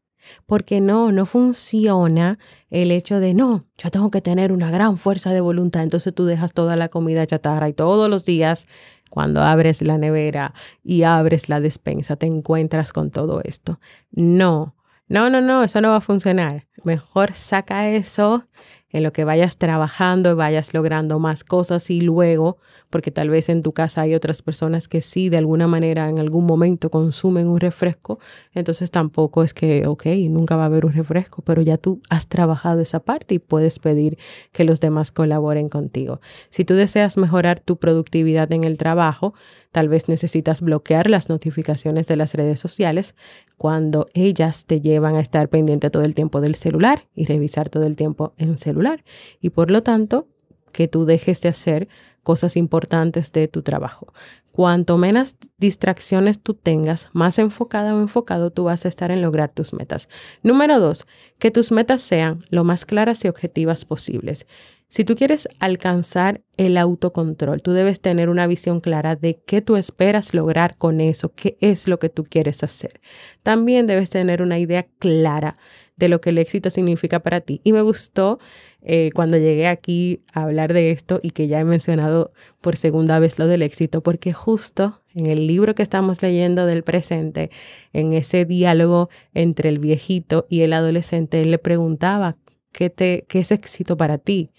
Porque 0.44 0.83
no, 0.83 1.12
no 1.12 1.24
funciona 1.24 2.38
el 2.68 2.90
hecho 2.90 3.20
de, 3.20 3.33
no, 3.33 3.64
yo 3.79 3.90
tengo 3.90 4.11
que 4.11 4.20
tener 4.20 4.53
una 4.53 4.70
gran 4.70 4.98
fuerza 4.98 5.33
de 5.33 5.40
voluntad. 5.40 5.83
Entonces 5.83 6.14
tú 6.14 6.27
dejas 6.27 6.53
toda 6.53 6.77
la 6.77 6.90
comida 6.90 7.27
chatarra 7.27 7.70
y 7.70 7.72
todos 7.72 8.11
los 8.11 8.27
días, 8.27 8.66
cuando 9.09 9.40
abres 9.40 9.81
la 9.81 9.96
nevera 9.96 10.53
y 10.83 11.05
abres 11.05 11.48
la 11.48 11.61
despensa, 11.61 12.16
te 12.16 12.27
encuentras 12.27 12.92
con 12.92 13.11
todo 13.11 13.40
esto. 13.44 13.81
No, 14.11 14.74
no, 15.09 15.31
no, 15.31 15.40
no, 15.40 15.62
eso 15.62 15.81
no 15.81 15.90
va 15.90 15.96
a 15.96 16.00
funcionar. 16.03 16.66
Mejor 16.85 17.33
saca 17.33 17.88
eso 17.88 18.46
en 18.94 19.02
lo 19.02 19.12
que 19.12 19.24
vayas 19.24 19.59
trabajando 19.59 20.30
y 20.30 20.35
vayas 20.35 20.72
logrando 20.72 21.18
más 21.18 21.42
cosas 21.42 21.90
y 21.90 22.00
luego, 22.00 22.59
porque 22.90 23.11
tal 23.11 23.28
vez 23.28 23.48
en 23.48 23.61
tu 23.61 23.72
casa 23.72 24.02
hay 24.02 24.14
otras 24.14 24.40
personas 24.40 24.87
que 24.87 25.00
sí, 25.00 25.28
de 25.28 25.37
alguna 25.37 25.66
manera, 25.66 26.09
en 26.09 26.20
algún 26.20 26.46
momento 26.46 26.90
consumen 26.90 27.48
un 27.48 27.59
refresco, 27.59 28.20
entonces 28.52 28.92
tampoco 28.92 29.42
es 29.42 29.52
que, 29.52 29.83
ok, 29.88 30.07
nunca 30.30 30.54
va 30.54 30.62
a 30.62 30.66
haber 30.66 30.87
un 30.87 30.92
refresco, 30.92 31.42
pero 31.42 31.61
ya 31.61 31.76
tú 31.76 32.00
has 32.09 32.28
trabajado 32.28 32.80
esa 32.80 33.00
parte 33.00 33.35
y 33.35 33.40
puedes 33.40 33.80
pedir 33.80 34.16
que 34.52 34.62
los 34.62 34.78
demás 34.78 35.11
colaboren 35.11 35.68
contigo. 35.68 36.20
Si 36.50 36.64
tú 36.64 36.74
deseas 36.74 37.16
mejorar 37.16 37.59
tu 37.59 37.78
productividad 37.78 38.52
en 38.52 38.62
el 38.62 38.78
trabajo, 38.78 39.35
Tal 39.74 39.88
vez 39.88 40.08
necesitas 40.08 40.60
bloquear 40.60 41.10
las 41.10 41.28
notificaciones 41.28 42.06
de 42.06 42.14
las 42.14 42.34
redes 42.34 42.60
sociales 42.60 43.16
cuando 43.56 44.06
ellas 44.14 44.66
te 44.66 44.80
llevan 44.80 45.16
a 45.16 45.20
estar 45.20 45.48
pendiente 45.48 45.90
todo 45.90 46.04
el 46.04 46.14
tiempo 46.14 46.40
del 46.40 46.54
celular 46.54 47.08
y 47.12 47.24
revisar 47.24 47.70
todo 47.70 47.82
el 47.82 47.96
tiempo 47.96 48.34
en 48.37 48.56
celular. 48.56 49.02
Y 49.40 49.50
por 49.50 49.72
lo 49.72 49.82
tanto, 49.82 50.28
que 50.72 50.87
tú 50.87 51.06
dejes 51.06 51.42
de 51.42 51.48
hacer 51.48 51.88
cosas 52.22 52.56
importantes 52.56 53.32
de 53.32 53.48
tu 53.48 53.62
trabajo. 53.62 54.12
Cuanto 54.52 54.96
menos 54.96 55.34
distracciones 55.58 56.40
tú 56.40 56.54
tengas, 56.54 57.08
más 57.12 57.40
enfocada 57.40 57.96
o 57.96 58.00
enfocado 58.00 58.52
tú 58.52 58.62
vas 58.62 58.84
a 58.84 58.88
estar 58.88 59.10
en 59.10 59.22
lograr 59.22 59.50
tus 59.50 59.72
metas. 59.72 60.08
Número 60.44 60.78
dos, 60.78 61.08
que 61.40 61.50
tus 61.50 61.72
metas 61.72 62.00
sean 62.00 62.38
lo 62.48 62.62
más 62.62 62.87
claras 62.87 63.24
y 63.24 63.28
objetivas 63.28 63.84
posibles. 63.84 64.46
Si 64.94 65.04
tú 65.04 65.16
quieres 65.16 65.48
alcanzar 65.59 66.42
el 66.57 66.76
autocontrol, 66.76 67.62
tú 67.62 67.72
debes 67.72 68.00
tener 68.00 68.28
una 68.28 68.46
visión 68.46 68.78
clara 68.78 69.16
de 69.16 69.40
qué 69.44 69.61
tú 69.61 69.74
esperas 69.74 70.35
lograr 70.35 70.76
con 70.76 71.00
eso, 71.00 71.33
qué 71.35 71.57
es 71.61 71.88
lo 71.88 71.98
que 71.98 72.11
tú 72.11 72.22
quieres 72.22 72.62
hacer. 72.62 73.00
También 73.42 73.88
debes 73.88 74.11
tener 74.11 74.40
una 74.40 74.61
idea 74.61 74.87
clara 75.00 75.57
de 75.96 76.09
lo 76.09 76.20
que 76.20 76.30
el 76.30 76.38
éxito 76.38 76.70
significa 76.70 77.18
para 77.18 77.40
ti. 77.40 77.61
Y 77.64 77.72
me 77.72 77.83
gustó 77.83 78.38
eh, 78.83 79.11
cuando 79.14 79.37
llegué 79.37 79.66
aquí 79.66 80.22
a 80.33 80.44
hablar 80.44 80.72
de 80.72 80.92
esto 80.92 81.18
y 81.20 81.33
que 81.33 81.48
ya 81.48 81.59
he 81.59 81.64
mencionado 81.64 82.33
por 82.61 82.76
segunda 82.76 83.18
vez 83.18 83.37
lo 83.37 83.48
del 83.48 83.62
éxito, 83.62 84.00
porque 84.00 84.33
justo 84.33 85.02
en 85.12 85.26
el 85.26 85.48
libro 85.48 85.74
que 85.74 85.83
estamos 85.83 86.22
leyendo 86.22 86.66
del 86.66 86.85
presente, 86.85 87.50
en 87.92 88.12
ese 88.12 88.44
diálogo 88.44 89.11
entre 89.33 89.70
el 89.70 89.80
viejito 89.80 90.46
y 90.48 90.61
el 90.61 90.72
adolescente, 90.72 91.42
él 91.42 91.50
le 91.50 91.59
preguntaba, 91.59 92.37
¿qué, 92.70 92.90
te, 92.90 93.24
qué 93.28 93.40
es 93.40 93.50
éxito 93.50 93.96
para 93.96 94.18
ti? 94.18 94.52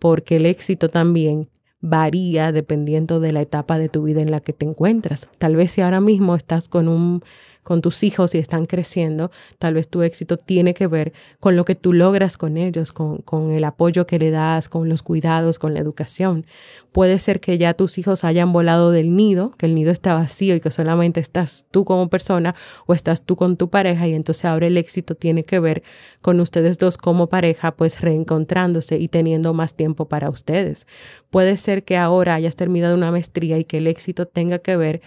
Porque 0.00 0.36
el 0.36 0.46
éxito 0.46 0.88
también 0.88 1.48
varía 1.80 2.52
dependiendo 2.52 3.20
de 3.20 3.32
la 3.32 3.42
etapa 3.42 3.78
de 3.78 3.88
tu 3.88 4.02
vida 4.02 4.20
en 4.20 4.30
la 4.30 4.40
que 4.40 4.52
te 4.52 4.66
encuentras. 4.66 5.28
Tal 5.38 5.56
vez 5.56 5.72
si 5.72 5.80
ahora 5.80 6.00
mismo 6.00 6.34
estás 6.34 6.68
con 6.68 6.88
un 6.88 7.22
con 7.70 7.82
tus 7.82 8.02
hijos 8.02 8.34
y 8.34 8.38
están 8.38 8.64
creciendo, 8.64 9.30
tal 9.60 9.74
vez 9.74 9.86
tu 9.86 10.02
éxito 10.02 10.36
tiene 10.36 10.74
que 10.74 10.88
ver 10.88 11.12
con 11.38 11.54
lo 11.54 11.64
que 11.64 11.76
tú 11.76 11.92
logras 11.92 12.36
con 12.36 12.56
ellos, 12.56 12.90
con, 12.90 13.18
con 13.18 13.52
el 13.52 13.62
apoyo 13.62 14.06
que 14.06 14.18
le 14.18 14.32
das, 14.32 14.68
con 14.68 14.88
los 14.88 15.04
cuidados, 15.04 15.60
con 15.60 15.74
la 15.74 15.78
educación. 15.78 16.46
Puede 16.90 17.20
ser 17.20 17.38
que 17.38 17.58
ya 17.58 17.74
tus 17.74 17.96
hijos 17.96 18.24
hayan 18.24 18.52
volado 18.52 18.90
del 18.90 19.14
nido, 19.14 19.52
que 19.52 19.66
el 19.66 19.76
nido 19.76 19.92
está 19.92 20.14
vacío 20.14 20.56
y 20.56 20.60
que 20.60 20.72
solamente 20.72 21.20
estás 21.20 21.64
tú 21.70 21.84
como 21.84 22.08
persona 22.08 22.56
o 22.86 22.92
estás 22.92 23.22
tú 23.22 23.36
con 23.36 23.56
tu 23.56 23.70
pareja 23.70 24.08
y 24.08 24.14
entonces 24.14 24.46
ahora 24.46 24.66
el 24.66 24.76
éxito 24.76 25.14
tiene 25.14 25.44
que 25.44 25.60
ver 25.60 25.84
con 26.22 26.40
ustedes 26.40 26.76
dos 26.76 26.98
como 26.98 27.28
pareja, 27.28 27.76
pues 27.76 28.00
reencontrándose 28.00 28.98
y 28.98 29.06
teniendo 29.06 29.54
más 29.54 29.76
tiempo 29.76 30.08
para 30.08 30.28
ustedes. 30.28 30.88
Puede 31.30 31.56
ser 31.56 31.84
que 31.84 31.96
ahora 31.96 32.34
hayas 32.34 32.56
terminado 32.56 32.96
una 32.96 33.12
maestría 33.12 33.58
y 33.58 33.64
que 33.64 33.76
el 33.76 33.86
éxito 33.86 34.26
tenga 34.26 34.58
que 34.58 34.76
ver 34.76 35.02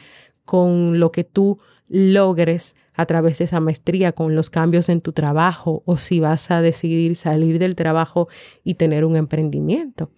con 0.45 1.01
lo 1.01 1.11
que 1.11 1.25
tú 1.25 1.59
logres 1.93 2.75
a 2.95 3.05
través 3.05 3.37
de 3.37 3.45
esa 3.45 3.59
maestría 3.59 4.13
con 4.13 4.35
los 4.35 4.49
cambios 4.49 4.89
en 4.89 4.99
tu 4.99 5.13
trabajo 5.13 5.83
o 5.85 5.97
si 5.97 6.19
vas 6.19 6.49
a 6.49 6.61
decidir 6.61 7.15
salir 7.15 7.59
del 7.59 7.75
trabajo 7.75 8.27
y 8.63 8.73
tener 8.75 9.05
un 9.05 9.15
emprendimiento. 9.15 10.09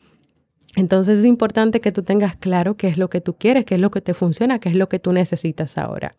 Entonces 0.78 1.20
es 1.20 1.26
importante 1.26 1.82
que 1.82 1.92
tú 1.92 2.02
tengas 2.02 2.38
claro 2.38 2.76
qué 2.76 2.88
es 2.88 2.98
lo 2.98 3.10
que 3.10 3.20
tú 3.20 3.36
quieres, 3.38 3.66
qué 3.66 3.76
es 3.76 3.82
lo 3.82 3.92
que 3.92 4.00
te 4.00 4.14
funciona, 4.14 4.60
qué 4.60 4.70
es 4.70 4.76
lo 4.76 4.88
que 4.88 5.00
tú 5.00 5.12
necesitas 5.12 5.78
ahora. 5.78 6.16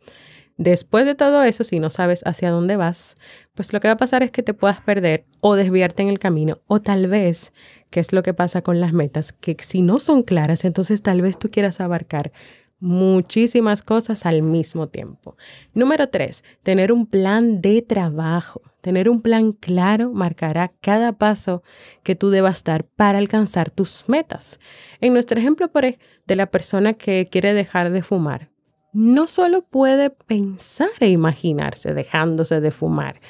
Después 0.58 1.06
de 1.06 1.14
todo 1.14 1.42
eso, 1.42 1.64
si 1.64 1.80
no 1.80 1.90
sabes 1.90 2.22
hacia 2.26 2.50
dónde 2.50 2.76
vas, 2.76 3.16
pues 3.54 3.72
lo 3.72 3.80
que 3.80 3.88
va 3.88 3.92
a 3.92 3.98
pasar 3.98 4.22
es 4.22 4.30
que 4.30 4.42
te 4.42 4.54
puedas 4.54 4.80
perder 4.80 5.24
o 5.40 5.54
desviarte 5.54 6.02
en 6.02 6.08
el 6.08 6.18
camino 6.18 6.56
o 6.66 6.80
tal 6.80 7.08
vez, 7.08 7.52
que 7.90 8.00
es 8.00 8.12
lo 8.12 8.22
que 8.22 8.34
pasa 8.34 8.62
con 8.62 8.80
las 8.80 8.92
metas, 8.92 9.32
que 9.32 9.56
si 9.60 9.80
no 9.80 9.98
son 10.00 10.22
claras, 10.22 10.64
entonces 10.64 11.02
tal 11.02 11.22
vez 11.22 11.38
tú 11.38 11.50
quieras 11.50 11.80
abarcar 11.80 12.32
muchísimas 12.78 13.82
cosas 13.82 14.26
al 14.26 14.42
mismo 14.42 14.88
tiempo. 14.88 15.36
Número 15.74 16.08
tres, 16.08 16.44
tener 16.62 16.92
un 16.92 17.06
plan 17.06 17.60
de 17.60 17.82
trabajo. 17.82 18.62
Tener 18.80 19.08
un 19.08 19.20
plan 19.20 19.52
claro 19.52 20.12
marcará 20.12 20.72
cada 20.80 21.12
paso 21.12 21.64
que 22.04 22.14
tú 22.14 22.30
debas 22.30 22.62
dar 22.62 22.84
para 22.84 23.18
alcanzar 23.18 23.70
tus 23.70 24.08
metas. 24.08 24.60
En 25.00 25.12
nuestro 25.12 25.40
ejemplo 25.40 25.72
por 25.72 25.84
de 25.84 26.36
la 26.36 26.46
persona 26.46 26.92
que 26.92 27.28
quiere 27.30 27.52
dejar 27.52 27.90
de 27.90 28.02
fumar, 28.02 28.50
no 28.92 29.26
solo 29.26 29.62
puede 29.62 30.10
pensar 30.10 30.88
e 31.00 31.08
imaginarse 31.08 31.92
dejándose 31.94 32.60
de 32.60 32.70
fumar, 32.70 33.20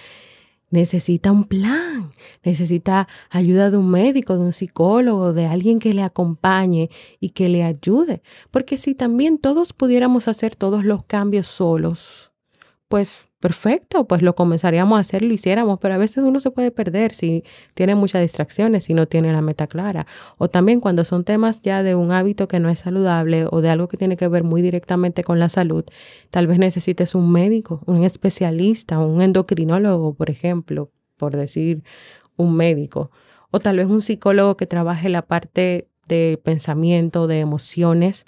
necesita 0.71 1.33
un 1.33 1.45
plan, 1.45 2.11
necesita 2.43 3.09
ayuda 3.31 3.71
de 3.71 3.77
un 3.77 3.91
médico, 3.91 4.37
de 4.37 4.45
un 4.45 4.53
psicólogo, 4.53 5.33
de 5.33 5.47
alguien 5.47 5.79
que 5.79 5.93
le 5.93 6.03
acompañe 6.03 6.91
y 7.21 7.31
que 7.31 7.49
le 7.49 7.63
ayude. 7.63 8.23
Porque 8.51 8.79
si 8.79 8.95
también 8.95 9.39
todos 9.39 9.73
pudiéramos 9.73 10.29
hacer 10.29 10.57
todos 10.57 10.85
los 10.85 11.05
cambios 11.05 11.47
solos, 11.47 12.33
pues 12.89 13.26
perfecto, 13.47 14.09
pues 14.09 14.23
lo 14.23 14.35
comenzaríamos 14.35 14.97
a 14.97 15.03
hacer, 15.03 15.23
lo 15.23 15.33
hiciéramos, 15.33 15.79
pero 15.79 15.95
a 15.95 15.99
veces 15.99 16.25
uno 16.25 16.41
se 16.41 16.51
puede 16.51 16.73
perder 16.73 17.15
si 17.15 17.45
tiene 17.75 17.95
muchas 17.95 18.21
distracciones, 18.21 18.83
si 18.83 18.93
no 18.93 19.07
tiene 19.07 19.33
la 19.33 19.41
meta 19.41 19.69
clara. 19.69 20.09
O 20.37 20.51
también 20.51 20.81
cuando 20.81 21.05
son 21.05 21.23
temas 21.23 21.63
ya 21.63 21.85
de 21.85 21.95
un 21.95 22.11
hábito 22.11 22.49
que 22.49 22.59
no 22.59 22.69
es 22.71 22.81
saludable 22.81 23.47
o 23.49 23.61
de 23.61 23.71
algo 23.71 23.87
que 23.87 23.97
tiene 23.97 24.17
que 24.17 24.27
ver 24.27 24.43
muy 24.43 24.63
directamente 24.63 25.23
con 25.23 25.39
la 25.39 25.49
salud, 25.49 25.85
tal 26.31 26.49
vez 26.49 26.59
necesites 26.59 27.15
un 27.15 27.31
médico, 27.31 27.83
un 27.87 28.03
especialista, 28.03 28.99
un 28.99 29.23
endocrinólogo, 29.23 30.15
por 30.15 30.29
ejemplo, 30.29 30.91
por 31.17 31.37
decir 31.37 31.85
un 32.35 32.57
médico. 32.57 33.13
O 33.53 33.61
tal 33.61 33.77
vez 33.77 33.87
un 33.87 34.03
psicólogo 34.03 34.57
que 34.57 34.67
trabaje 34.67 35.09
la 35.09 35.23
parte 35.23 35.87
de 36.09 36.41
pensamiento, 36.43 37.29
de 37.29 37.39
emociones, 37.39 38.25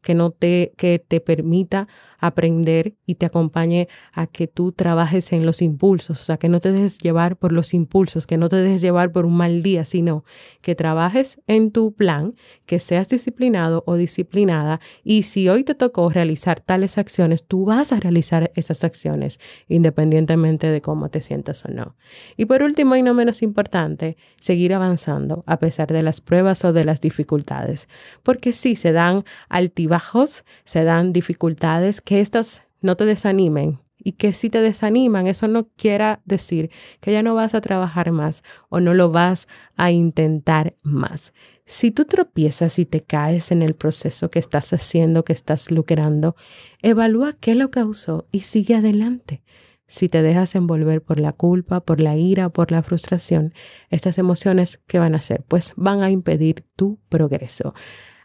que 0.00 0.14
no 0.14 0.30
te, 0.30 0.74
que 0.76 1.00
te 1.00 1.20
permita 1.20 1.88
aprender 2.20 2.94
y 3.06 3.16
te 3.16 3.26
acompañe 3.26 3.88
a 4.12 4.26
que 4.26 4.46
tú 4.46 4.72
trabajes 4.72 5.32
en 5.32 5.46
los 5.46 5.62
impulsos, 5.62 6.20
o 6.20 6.24
sea, 6.24 6.36
que 6.36 6.48
no 6.48 6.60
te 6.60 6.72
dejes 6.72 6.98
llevar 6.98 7.36
por 7.36 7.52
los 7.52 7.74
impulsos, 7.74 8.26
que 8.26 8.36
no 8.36 8.48
te 8.48 8.56
dejes 8.56 8.80
llevar 8.80 9.12
por 9.12 9.26
un 9.26 9.36
mal 9.36 9.62
día, 9.62 9.84
sino 9.84 10.24
que 10.60 10.74
trabajes 10.74 11.40
en 11.46 11.70
tu 11.70 11.92
plan, 11.92 12.34
que 12.66 12.78
seas 12.78 13.08
disciplinado 13.08 13.82
o 13.86 13.96
disciplinada 13.96 14.80
y 15.02 15.22
si 15.22 15.48
hoy 15.48 15.64
te 15.64 15.74
tocó 15.74 16.10
realizar 16.10 16.60
tales 16.60 16.98
acciones, 16.98 17.44
tú 17.46 17.64
vas 17.64 17.92
a 17.92 17.96
realizar 17.96 18.52
esas 18.54 18.84
acciones 18.84 19.40
independientemente 19.68 20.68
de 20.68 20.80
cómo 20.80 21.08
te 21.08 21.20
sientas 21.20 21.64
o 21.64 21.68
no. 21.68 21.96
Y 22.36 22.44
por 22.44 22.62
último 22.62 22.96
y 22.96 23.02
no 23.02 23.14
menos 23.14 23.42
importante, 23.42 24.16
seguir 24.40 24.74
avanzando 24.74 25.44
a 25.46 25.58
pesar 25.58 25.88
de 25.92 26.02
las 26.02 26.20
pruebas 26.20 26.64
o 26.64 26.72
de 26.72 26.84
las 26.84 27.00
dificultades, 27.00 27.88
porque 28.22 28.52
sí 28.52 28.76
se 28.76 28.92
dan 28.92 29.24
altibajos, 29.48 30.44
se 30.64 30.84
dan 30.84 31.12
dificultades 31.12 32.00
que 32.10 32.20
estas 32.20 32.64
no 32.80 32.96
te 32.96 33.04
desanimen 33.04 33.78
y 33.96 34.14
que 34.14 34.32
si 34.32 34.50
te 34.50 34.60
desaniman, 34.60 35.28
eso 35.28 35.46
no 35.46 35.68
quiera 35.76 36.20
decir 36.24 36.68
que 36.98 37.12
ya 37.12 37.22
no 37.22 37.36
vas 37.36 37.54
a 37.54 37.60
trabajar 37.60 38.10
más 38.10 38.42
o 38.68 38.80
no 38.80 38.94
lo 38.94 39.12
vas 39.12 39.46
a 39.76 39.92
intentar 39.92 40.74
más. 40.82 41.32
Si 41.66 41.92
tú 41.92 42.06
tropiezas 42.06 42.80
y 42.80 42.84
te 42.84 43.00
caes 43.00 43.52
en 43.52 43.62
el 43.62 43.74
proceso 43.74 44.28
que 44.28 44.40
estás 44.40 44.72
haciendo, 44.72 45.24
que 45.24 45.32
estás 45.32 45.70
lucrando, 45.70 46.34
evalúa 46.82 47.32
qué 47.34 47.54
lo 47.54 47.70
causó 47.70 48.26
y 48.32 48.40
sigue 48.40 48.74
adelante. 48.74 49.44
Si 49.86 50.08
te 50.08 50.20
dejas 50.20 50.56
envolver 50.56 51.02
por 51.02 51.20
la 51.20 51.32
culpa, 51.32 51.78
por 51.78 52.00
la 52.00 52.16
ira, 52.16 52.48
por 52.48 52.72
la 52.72 52.82
frustración, 52.82 53.54
estas 53.88 54.18
emociones, 54.18 54.80
¿qué 54.88 54.98
van 54.98 55.14
a 55.14 55.18
hacer? 55.18 55.44
Pues 55.46 55.74
van 55.76 56.02
a 56.02 56.10
impedir 56.10 56.64
tu 56.74 56.98
progreso. 57.08 57.72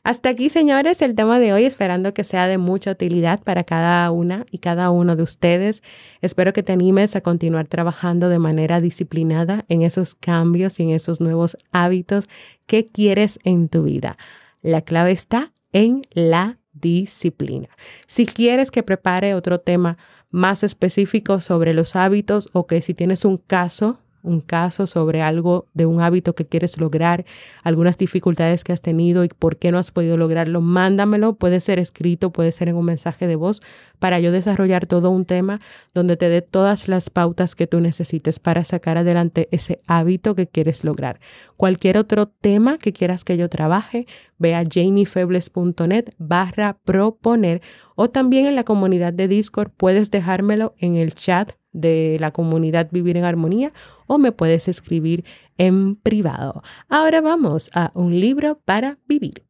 Hasta 0.06 0.30
aquí, 0.30 0.52
señores, 0.52 1.02
el 1.02 1.16
tema 1.16 1.40
de 1.40 1.52
hoy, 1.52 1.64
esperando 1.64 2.14
que 2.14 2.24
sea 2.24 2.46
de 2.46 2.60
mucha 2.60 2.92
utilidad 2.92 3.42
para 3.42 3.64
cada 3.64 4.12
una 4.12 4.46
y 4.52 4.60
cada 4.60 4.92
uno 4.92 5.16
de 5.16 5.24
ustedes. 5.24 5.82
Espero 6.22 6.54
que 6.54 6.62
te 6.62 6.74
animes 6.74 7.16
a 7.16 7.22
continuar 7.22 7.66
trabajando 7.66 8.30
de 8.30 8.38
manera 8.38 8.80
disciplinada 8.80 9.66
en 9.68 9.82
esos 9.82 10.14
cambios 10.14 10.80
y 10.80 10.84
en 10.84 10.90
esos 10.92 11.22
nuevos 11.22 11.58
hábitos 11.72 12.26
que 12.68 12.86
quieres 12.86 13.40
en 13.46 13.68
tu 13.68 13.82
vida. 13.82 14.16
La 14.62 14.84
clave 14.84 15.12
está 15.12 15.54
en 15.74 16.04
la 16.12 16.60
disciplina. 16.74 17.70
Si 18.06 18.28
quieres 18.28 18.70
que 18.70 18.84
prepare 18.84 19.34
otro 19.34 19.60
tema 19.60 19.98
más 20.30 20.64
específico 20.64 21.42
sobre 21.42 21.74
los 21.74 21.96
hábitos 21.96 22.48
o 22.54 22.68
que 22.68 22.84
si 22.84 22.94
tienes 22.94 23.26
un 23.26 23.38
caso 23.38 23.98
un 24.26 24.42
caso 24.42 24.88
sobre 24.88 25.22
algo 25.22 25.68
de 25.74 25.86
un 25.86 26.02
hábito 26.02 26.36
que 26.36 26.46
quieres 26.46 26.78
lograr, 26.78 27.26
algunas 27.64 27.98
dificultades 27.98 28.64
que 28.64 28.74
has 28.74 28.82
tenido 28.82 29.24
y 29.24 29.30
por 29.30 29.58
qué 29.58 29.72
no 29.72 29.78
has 29.78 29.92
podido 29.92 30.18
lograrlo, 30.18 30.62
mándamelo. 30.62 31.36
Puede 31.36 31.60
ser 31.60 31.80
escrito, 31.80 32.32
puede 32.32 32.52
ser 32.52 32.70
en 32.70 32.76
un 32.76 32.86
mensaje 32.86 33.28
de 33.28 33.36
voz 33.36 33.62
para 34.00 34.20
yo 34.20 34.32
desarrollar 34.32 34.88
todo 34.88 35.10
un 35.10 35.26
tema 35.26 35.62
donde 35.94 36.18
te 36.18 36.30
dé 36.30 36.42
todas 36.42 36.88
las 36.88 37.10
pautas 37.10 37.56
que 37.56 37.68
tú 37.68 37.80
necesites 37.80 38.40
para 38.40 38.64
sacar 38.64 38.98
adelante 38.98 39.48
ese 39.52 39.80
hábito 39.88 40.36
que 40.36 40.48
quieres 40.48 40.84
lograr. 40.84 41.20
Cualquier 41.58 41.98
otro 41.98 42.28
tema 42.28 42.78
que 42.78 42.94
quieras 42.94 43.24
que 43.24 43.38
yo 43.38 43.50
trabaje, 43.50 44.08
ve 44.38 44.56
a 44.56 44.64
jamiefebles.net 44.64 46.14
barra 46.18 46.78
proponer 46.84 47.62
o 47.96 48.10
también 48.10 48.46
en 48.46 48.56
la 48.56 48.64
comunidad 48.64 49.14
de 49.14 49.28
Discord 49.28 49.72
puedes 49.76 50.12
dejármelo 50.12 50.74
en 50.80 50.96
el 50.96 51.14
chat 51.14 51.54
de 51.76 52.18
la 52.20 52.32
comunidad 52.32 52.88
Vivir 52.92 53.18
en 53.18 53.26
Armonía 53.26 53.74
o 54.08 54.18
me 54.18 54.32
puedes 54.32 54.68
escribir 54.68 55.26
en 55.58 55.96
privado. 55.96 56.64
Ahora 56.90 57.22
vamos 57.22 57.70
a 57.74 57.92
un 57.94 58.20
libro 58.20 58.60
para 58.66 58.98
vivir. 59.08 59.46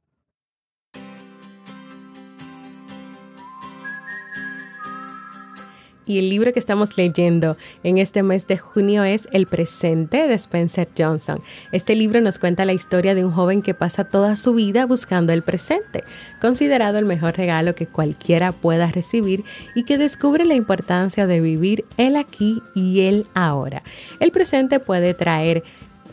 Y 6.05 6.19
el 6.19 6.29
libro 6.29 6.53
que 6.53 6.59
estamos 6.59 6.97
leyendo 6.97 7.57
en 7.83 7.97
este 7.97 8.21
mes 8.21 8.45
de 8.45 8.57
junio 8.57 9.03
es 9.03 9.27
El 9.31 9.47
presente 9.47 10.27
de 10.27 10.35
Spencer 10.35 10.87
Johnson. 10.95 11.39
Este 11.71 11.95
libro 11.95 12.21
nos 12.21 12.37
cuenta 12.37 12.65
la 12.65 12.73
historia 12.73 13.15
de 13.15 13.25
un 13.25 13.31
joven 13.31 13.63
que 13.63 13.73
pasa 13.73 14.03
toda 14.03 14.35
su 14.35 14.53
vida 14.53 14.85
buscando 14.85 15.33
el 15.33 15.41
presente, 15.41 16.03
considerado 16.39 16.99
el 16.99 17.05
mejor 17.05 17.37
regalo 17.37 17.73
que 17.73 17.87
cualquiera 17.87 18.51
pueda 18.51 18.87
recibir 18.87 19.43
y 19.73 19.83
que 19.83 19.97
descubre 19.97 20.45
la 20.45 20.53
importancia 20.53 21.25
de 21.25 21.41
vivir 21.41 21.85
el 21.97 22.15
aquí 22.17 22.61
y 22.75 23.01
el 23.01 23.25
ahora. 23.33 23.81
El 24.19 24.31
presente 24.31 24.79
puede 24.79 25.15
traer 25.15 25.63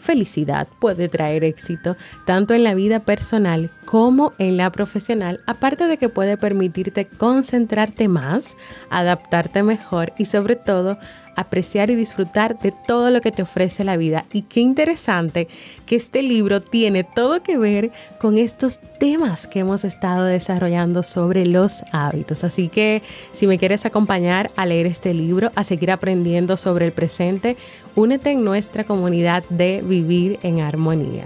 felicidad, 0.03 0.69
puede 0.81 1.09
traer 1.09 1.45
éxito 1.45 1.97
tanto 2.27 2.55
en 2.55 2.65
la 2.65 2.75
vida 2.75 3.01
personal 3.01 3.71
como 3.85 4.33
en 4.39 4.57
la 4.57 4.71
profesional, 4.73 5.41
aparte 5.47 5.87
de 5.87 5.97
que 5.97 6.09
puede 6.09 6.37
permitirte 6.37 7.07
concentrarte 7.07 8.09
más, 8.09 8.57
adaptarte 8.91 9.63
mejor 9.63 10.13
y 10.19 10.25
sobre 10.27 10.57
todo 10.57 10.99
apreciar 11.37 11.91
y 11.91 11.95
disfrutar 11.95 12.59
de 12.59 12.73
todo 12.73 13.11
lo 13.11 13.21
que 13.21 13.33
te 13.33 13.43
ofrece 13.43 13.85
la 13.85 13.97
vida. 13.97 14.25
Y 14.33 14.43
qué 14.43 14.61
interesante 14.61 15.49
que 15.87 15.97
este 15.97 16.23
libro 16.23 16.61
tiene 16.63 17.05
todo 17.05 17.43
que 17.43 17.59
ver 17.59 17.91
con 18.19 18.39
estos 18.39 18.79
temas 18.99 19.47
que 19.47 19.61
hemos 19.61 19.85
estado 19.85 20.25
desarrollando 20.25 21.03
sobre 21.03 21.47
los 21.47 21.85
hábitos. 21.93 22.45
Así 22.45 22.69
que 22.69 23.03
si 23.33 23.47
me 23.47 23.59
quieres 23.59 23.87
acompañar 23.87 24.51
a 24.57 24.67
leer 24.67 24.87
este 24.87 25.15
libro, 25.15 25.51
a 25.55 25.65
seguir 25.65 25.91
aprendiendo 25.91 26.57
sobre 26.57 26.87
el 26.87 26.93
presente, 26.93 27.57
únete 27.95 28.31
en 28.31 28.45
nuestra 28.45 28.85
comunidad 28.85 29.45
de 29.49 29.83
Vivir 29.83 30.39
en 30.43 30.61
Armonía. 30.61 31.25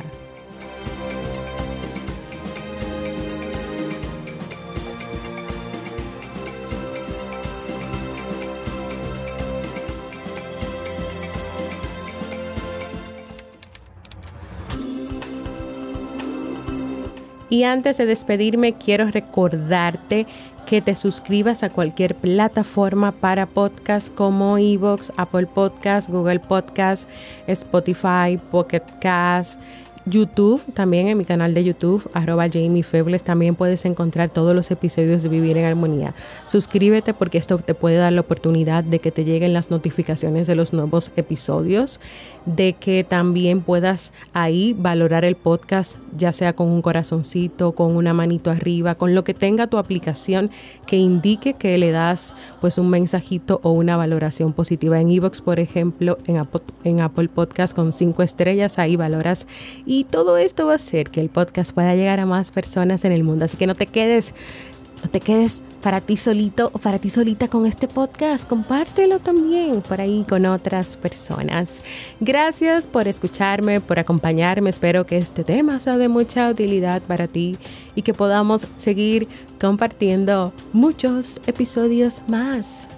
Y 17.48 17.62
antes 17.64 17.96
de 17.96 18.06
despedirme, 18.06 18.74
quiero 18.74 19.10
recordarte 19.10 20.26
que 20.66 20.82
te 20.82 20.96
suscribas 20.96 21.62
a 21.62 21.70
cualquier 21.70 22.16
plataforma 22.16 23.12
para 23.12 23.46
podcast 23.46 24.12
como 24.12 24.58
Evox, 24.58 25.12
Apple 25.16 25.46
Podcast, 25.46 26.08
Google 26.08 26.40
Podcast, 26.40 27.08
Spotify, 27.46 28.36
Pocket 28.50 28.82
Cast 29.00 29.60
YouTube, 30.06 30.62
también 30.72 31.08
en 31.08 31.18
mi 31.18 31.24
canal 31.24 31.52
de 31.52 31.64
YouTube, 31.64 32.08
arroba 32.14 32.46
Jamie 32.48 32.84
Febles, 32.84 33.24
también 33.24 33.56
puedes 33.56 33.84
encontrar 33.84 34.30
todos 34.30 34.54
los 34.54 34.70
episodios 34.70 35.24
de 35.24 35.28
Vivir 35.28 35.58
en 35.58 35.64
Armonía. 35.64 36.14
Suscríbete 36.44 37.12
porque 37.12 37.38
esto 37.38 37.58
te 37.58 37.74
puede 37.74 37.96
dar 37.96 38.12
la 38.12 38.20
oportunidad 38.20 38.84
de 38.84 39.00
que 39.00 39.10
te 39.10 39.24
lleguen 39.24 39.52
las 39.52 39.70
notificaciones 39.70 40.46
de 40.46 40.54
los 40.54 40.72
nuevos 40.72 41.10
episodios, 41.16 42.00
de 42.46 42.74
que 42.74 43.02
también 43.02 43.60
puedas 43.60 44.12
ahí 44.32 44.74
valorar 44.78 45.24
el 45.24 45.34
podcast, 45.34 45.98
ya 46.16 46.32
sea 46.32 46.54
con 46.54 46.68
un 46.68 46.82
corazoncito, 46.82 47.72
con 47.72 47.96
una 47.96 48.14
manito 48.14 48.50
arriba, 48.50 48.94
con 48.94 49.14
lo 49.14 49.24
que 49.24 49.34
tenga 49.34 49.66
tu 49.66 49.78
aplicación 49.78 50.50
que 50.86 50.96
indique 50.96 51.54
que 51.54 51.76
le 51.78 51.90
das 51.90 52.36
pues 52.60 52.78
un 52.78 52.88
mensajito 52.88 53.60
o 53.64 53.72
una 53.72 53.96
valoración 53.96 54.52
positiva. 54.52 55.00
En 55.00 55.10
Evox, 55.10 55.40
por 55.40 55.58
ejemplo, 55.58 56.18
en 56.26 57.00
Apple, 57.00 57.28
Podcast 57.28 57.74
con 57.74 57.92
cinco 57.92 58.22
estrellas, 58.22 58.78
ahí 58.78 58.94
valoras 58.94 59.48
y 59.96 60.04
todo 60.04 60.36
esto 60.36 60.66
va 60.66 60.72
a 60.72 60.76
hacer 60.76 61.08
que 61.08 61.20
el 61.20 61.30
podcast 61.30 61.72
pueda 61.72 61.94
llegar 61.94 62.20
a 62.20 62.26
más 62.26 62.50
personas 62.50 63.06
en 63.06 63.12
el 63.12 63.24
mundo. 63.24 63.46
Así 63.46 63.56
que 63.56 63.66
no 63.66 63.74
te 63.74 63.86
quedes 63.86 64.34
No 65.02 65.10
te 65.10 65.20
quedes 65.20 65.62
para 65.82 66.00
ti 66.00 66.16
solito 66.16 66.70
o 66.72 66.78
para 66.78 66.98
ti 66.98 67.10
solita 67.10 67.48
con 67.48 67.64
este 67.64 67.86
podcast. 67.86 68.48
Compártelo 68.48 69.20
también 69.20 69.82
por 69.82 70.00
ahí 70.00 70.24
con 70.28 70.44
otras 70.46 70.96
personas. 70.96 71.82
Gracias 72.18 72.86
por 72.86 73.06
escucharme, 73.06 73.80
por 73.80 73.98
acompañarme. 73.98 74.70
Espero 74.70 75.06
que 75.06 75.18
este 75.18 75.44
tema 75.44 75.80
sea 75.80 75.96
de 75.96 76.08
mucha 76.08 76.50
utilidad 76.50 77.02
para 77.02 77.28
ti 77.28 77.56
y 77.94 78.02
que 78.02 78.14
podamos 78.14 78.66
seguir 78.78 79.28
compartiendo 79.60 80.52
muchos 80.72 81.40
episodios 81.46 82.22
más. 82.26 82.88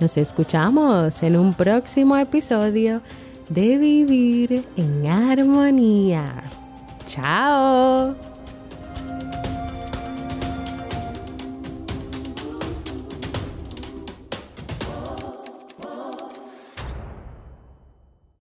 Nos 0.00 0.16
escuchamos 0.16 1.22
en 1.22 1.36
un 1.36 1.54
próximo 1.54 2.16
episodio 2.16 3.00
de 3.48 3.78
Vivir 3.78 4.64
en 4.76 5.06
Armonía. 5.06 6.44
Chao. 7.06 8.33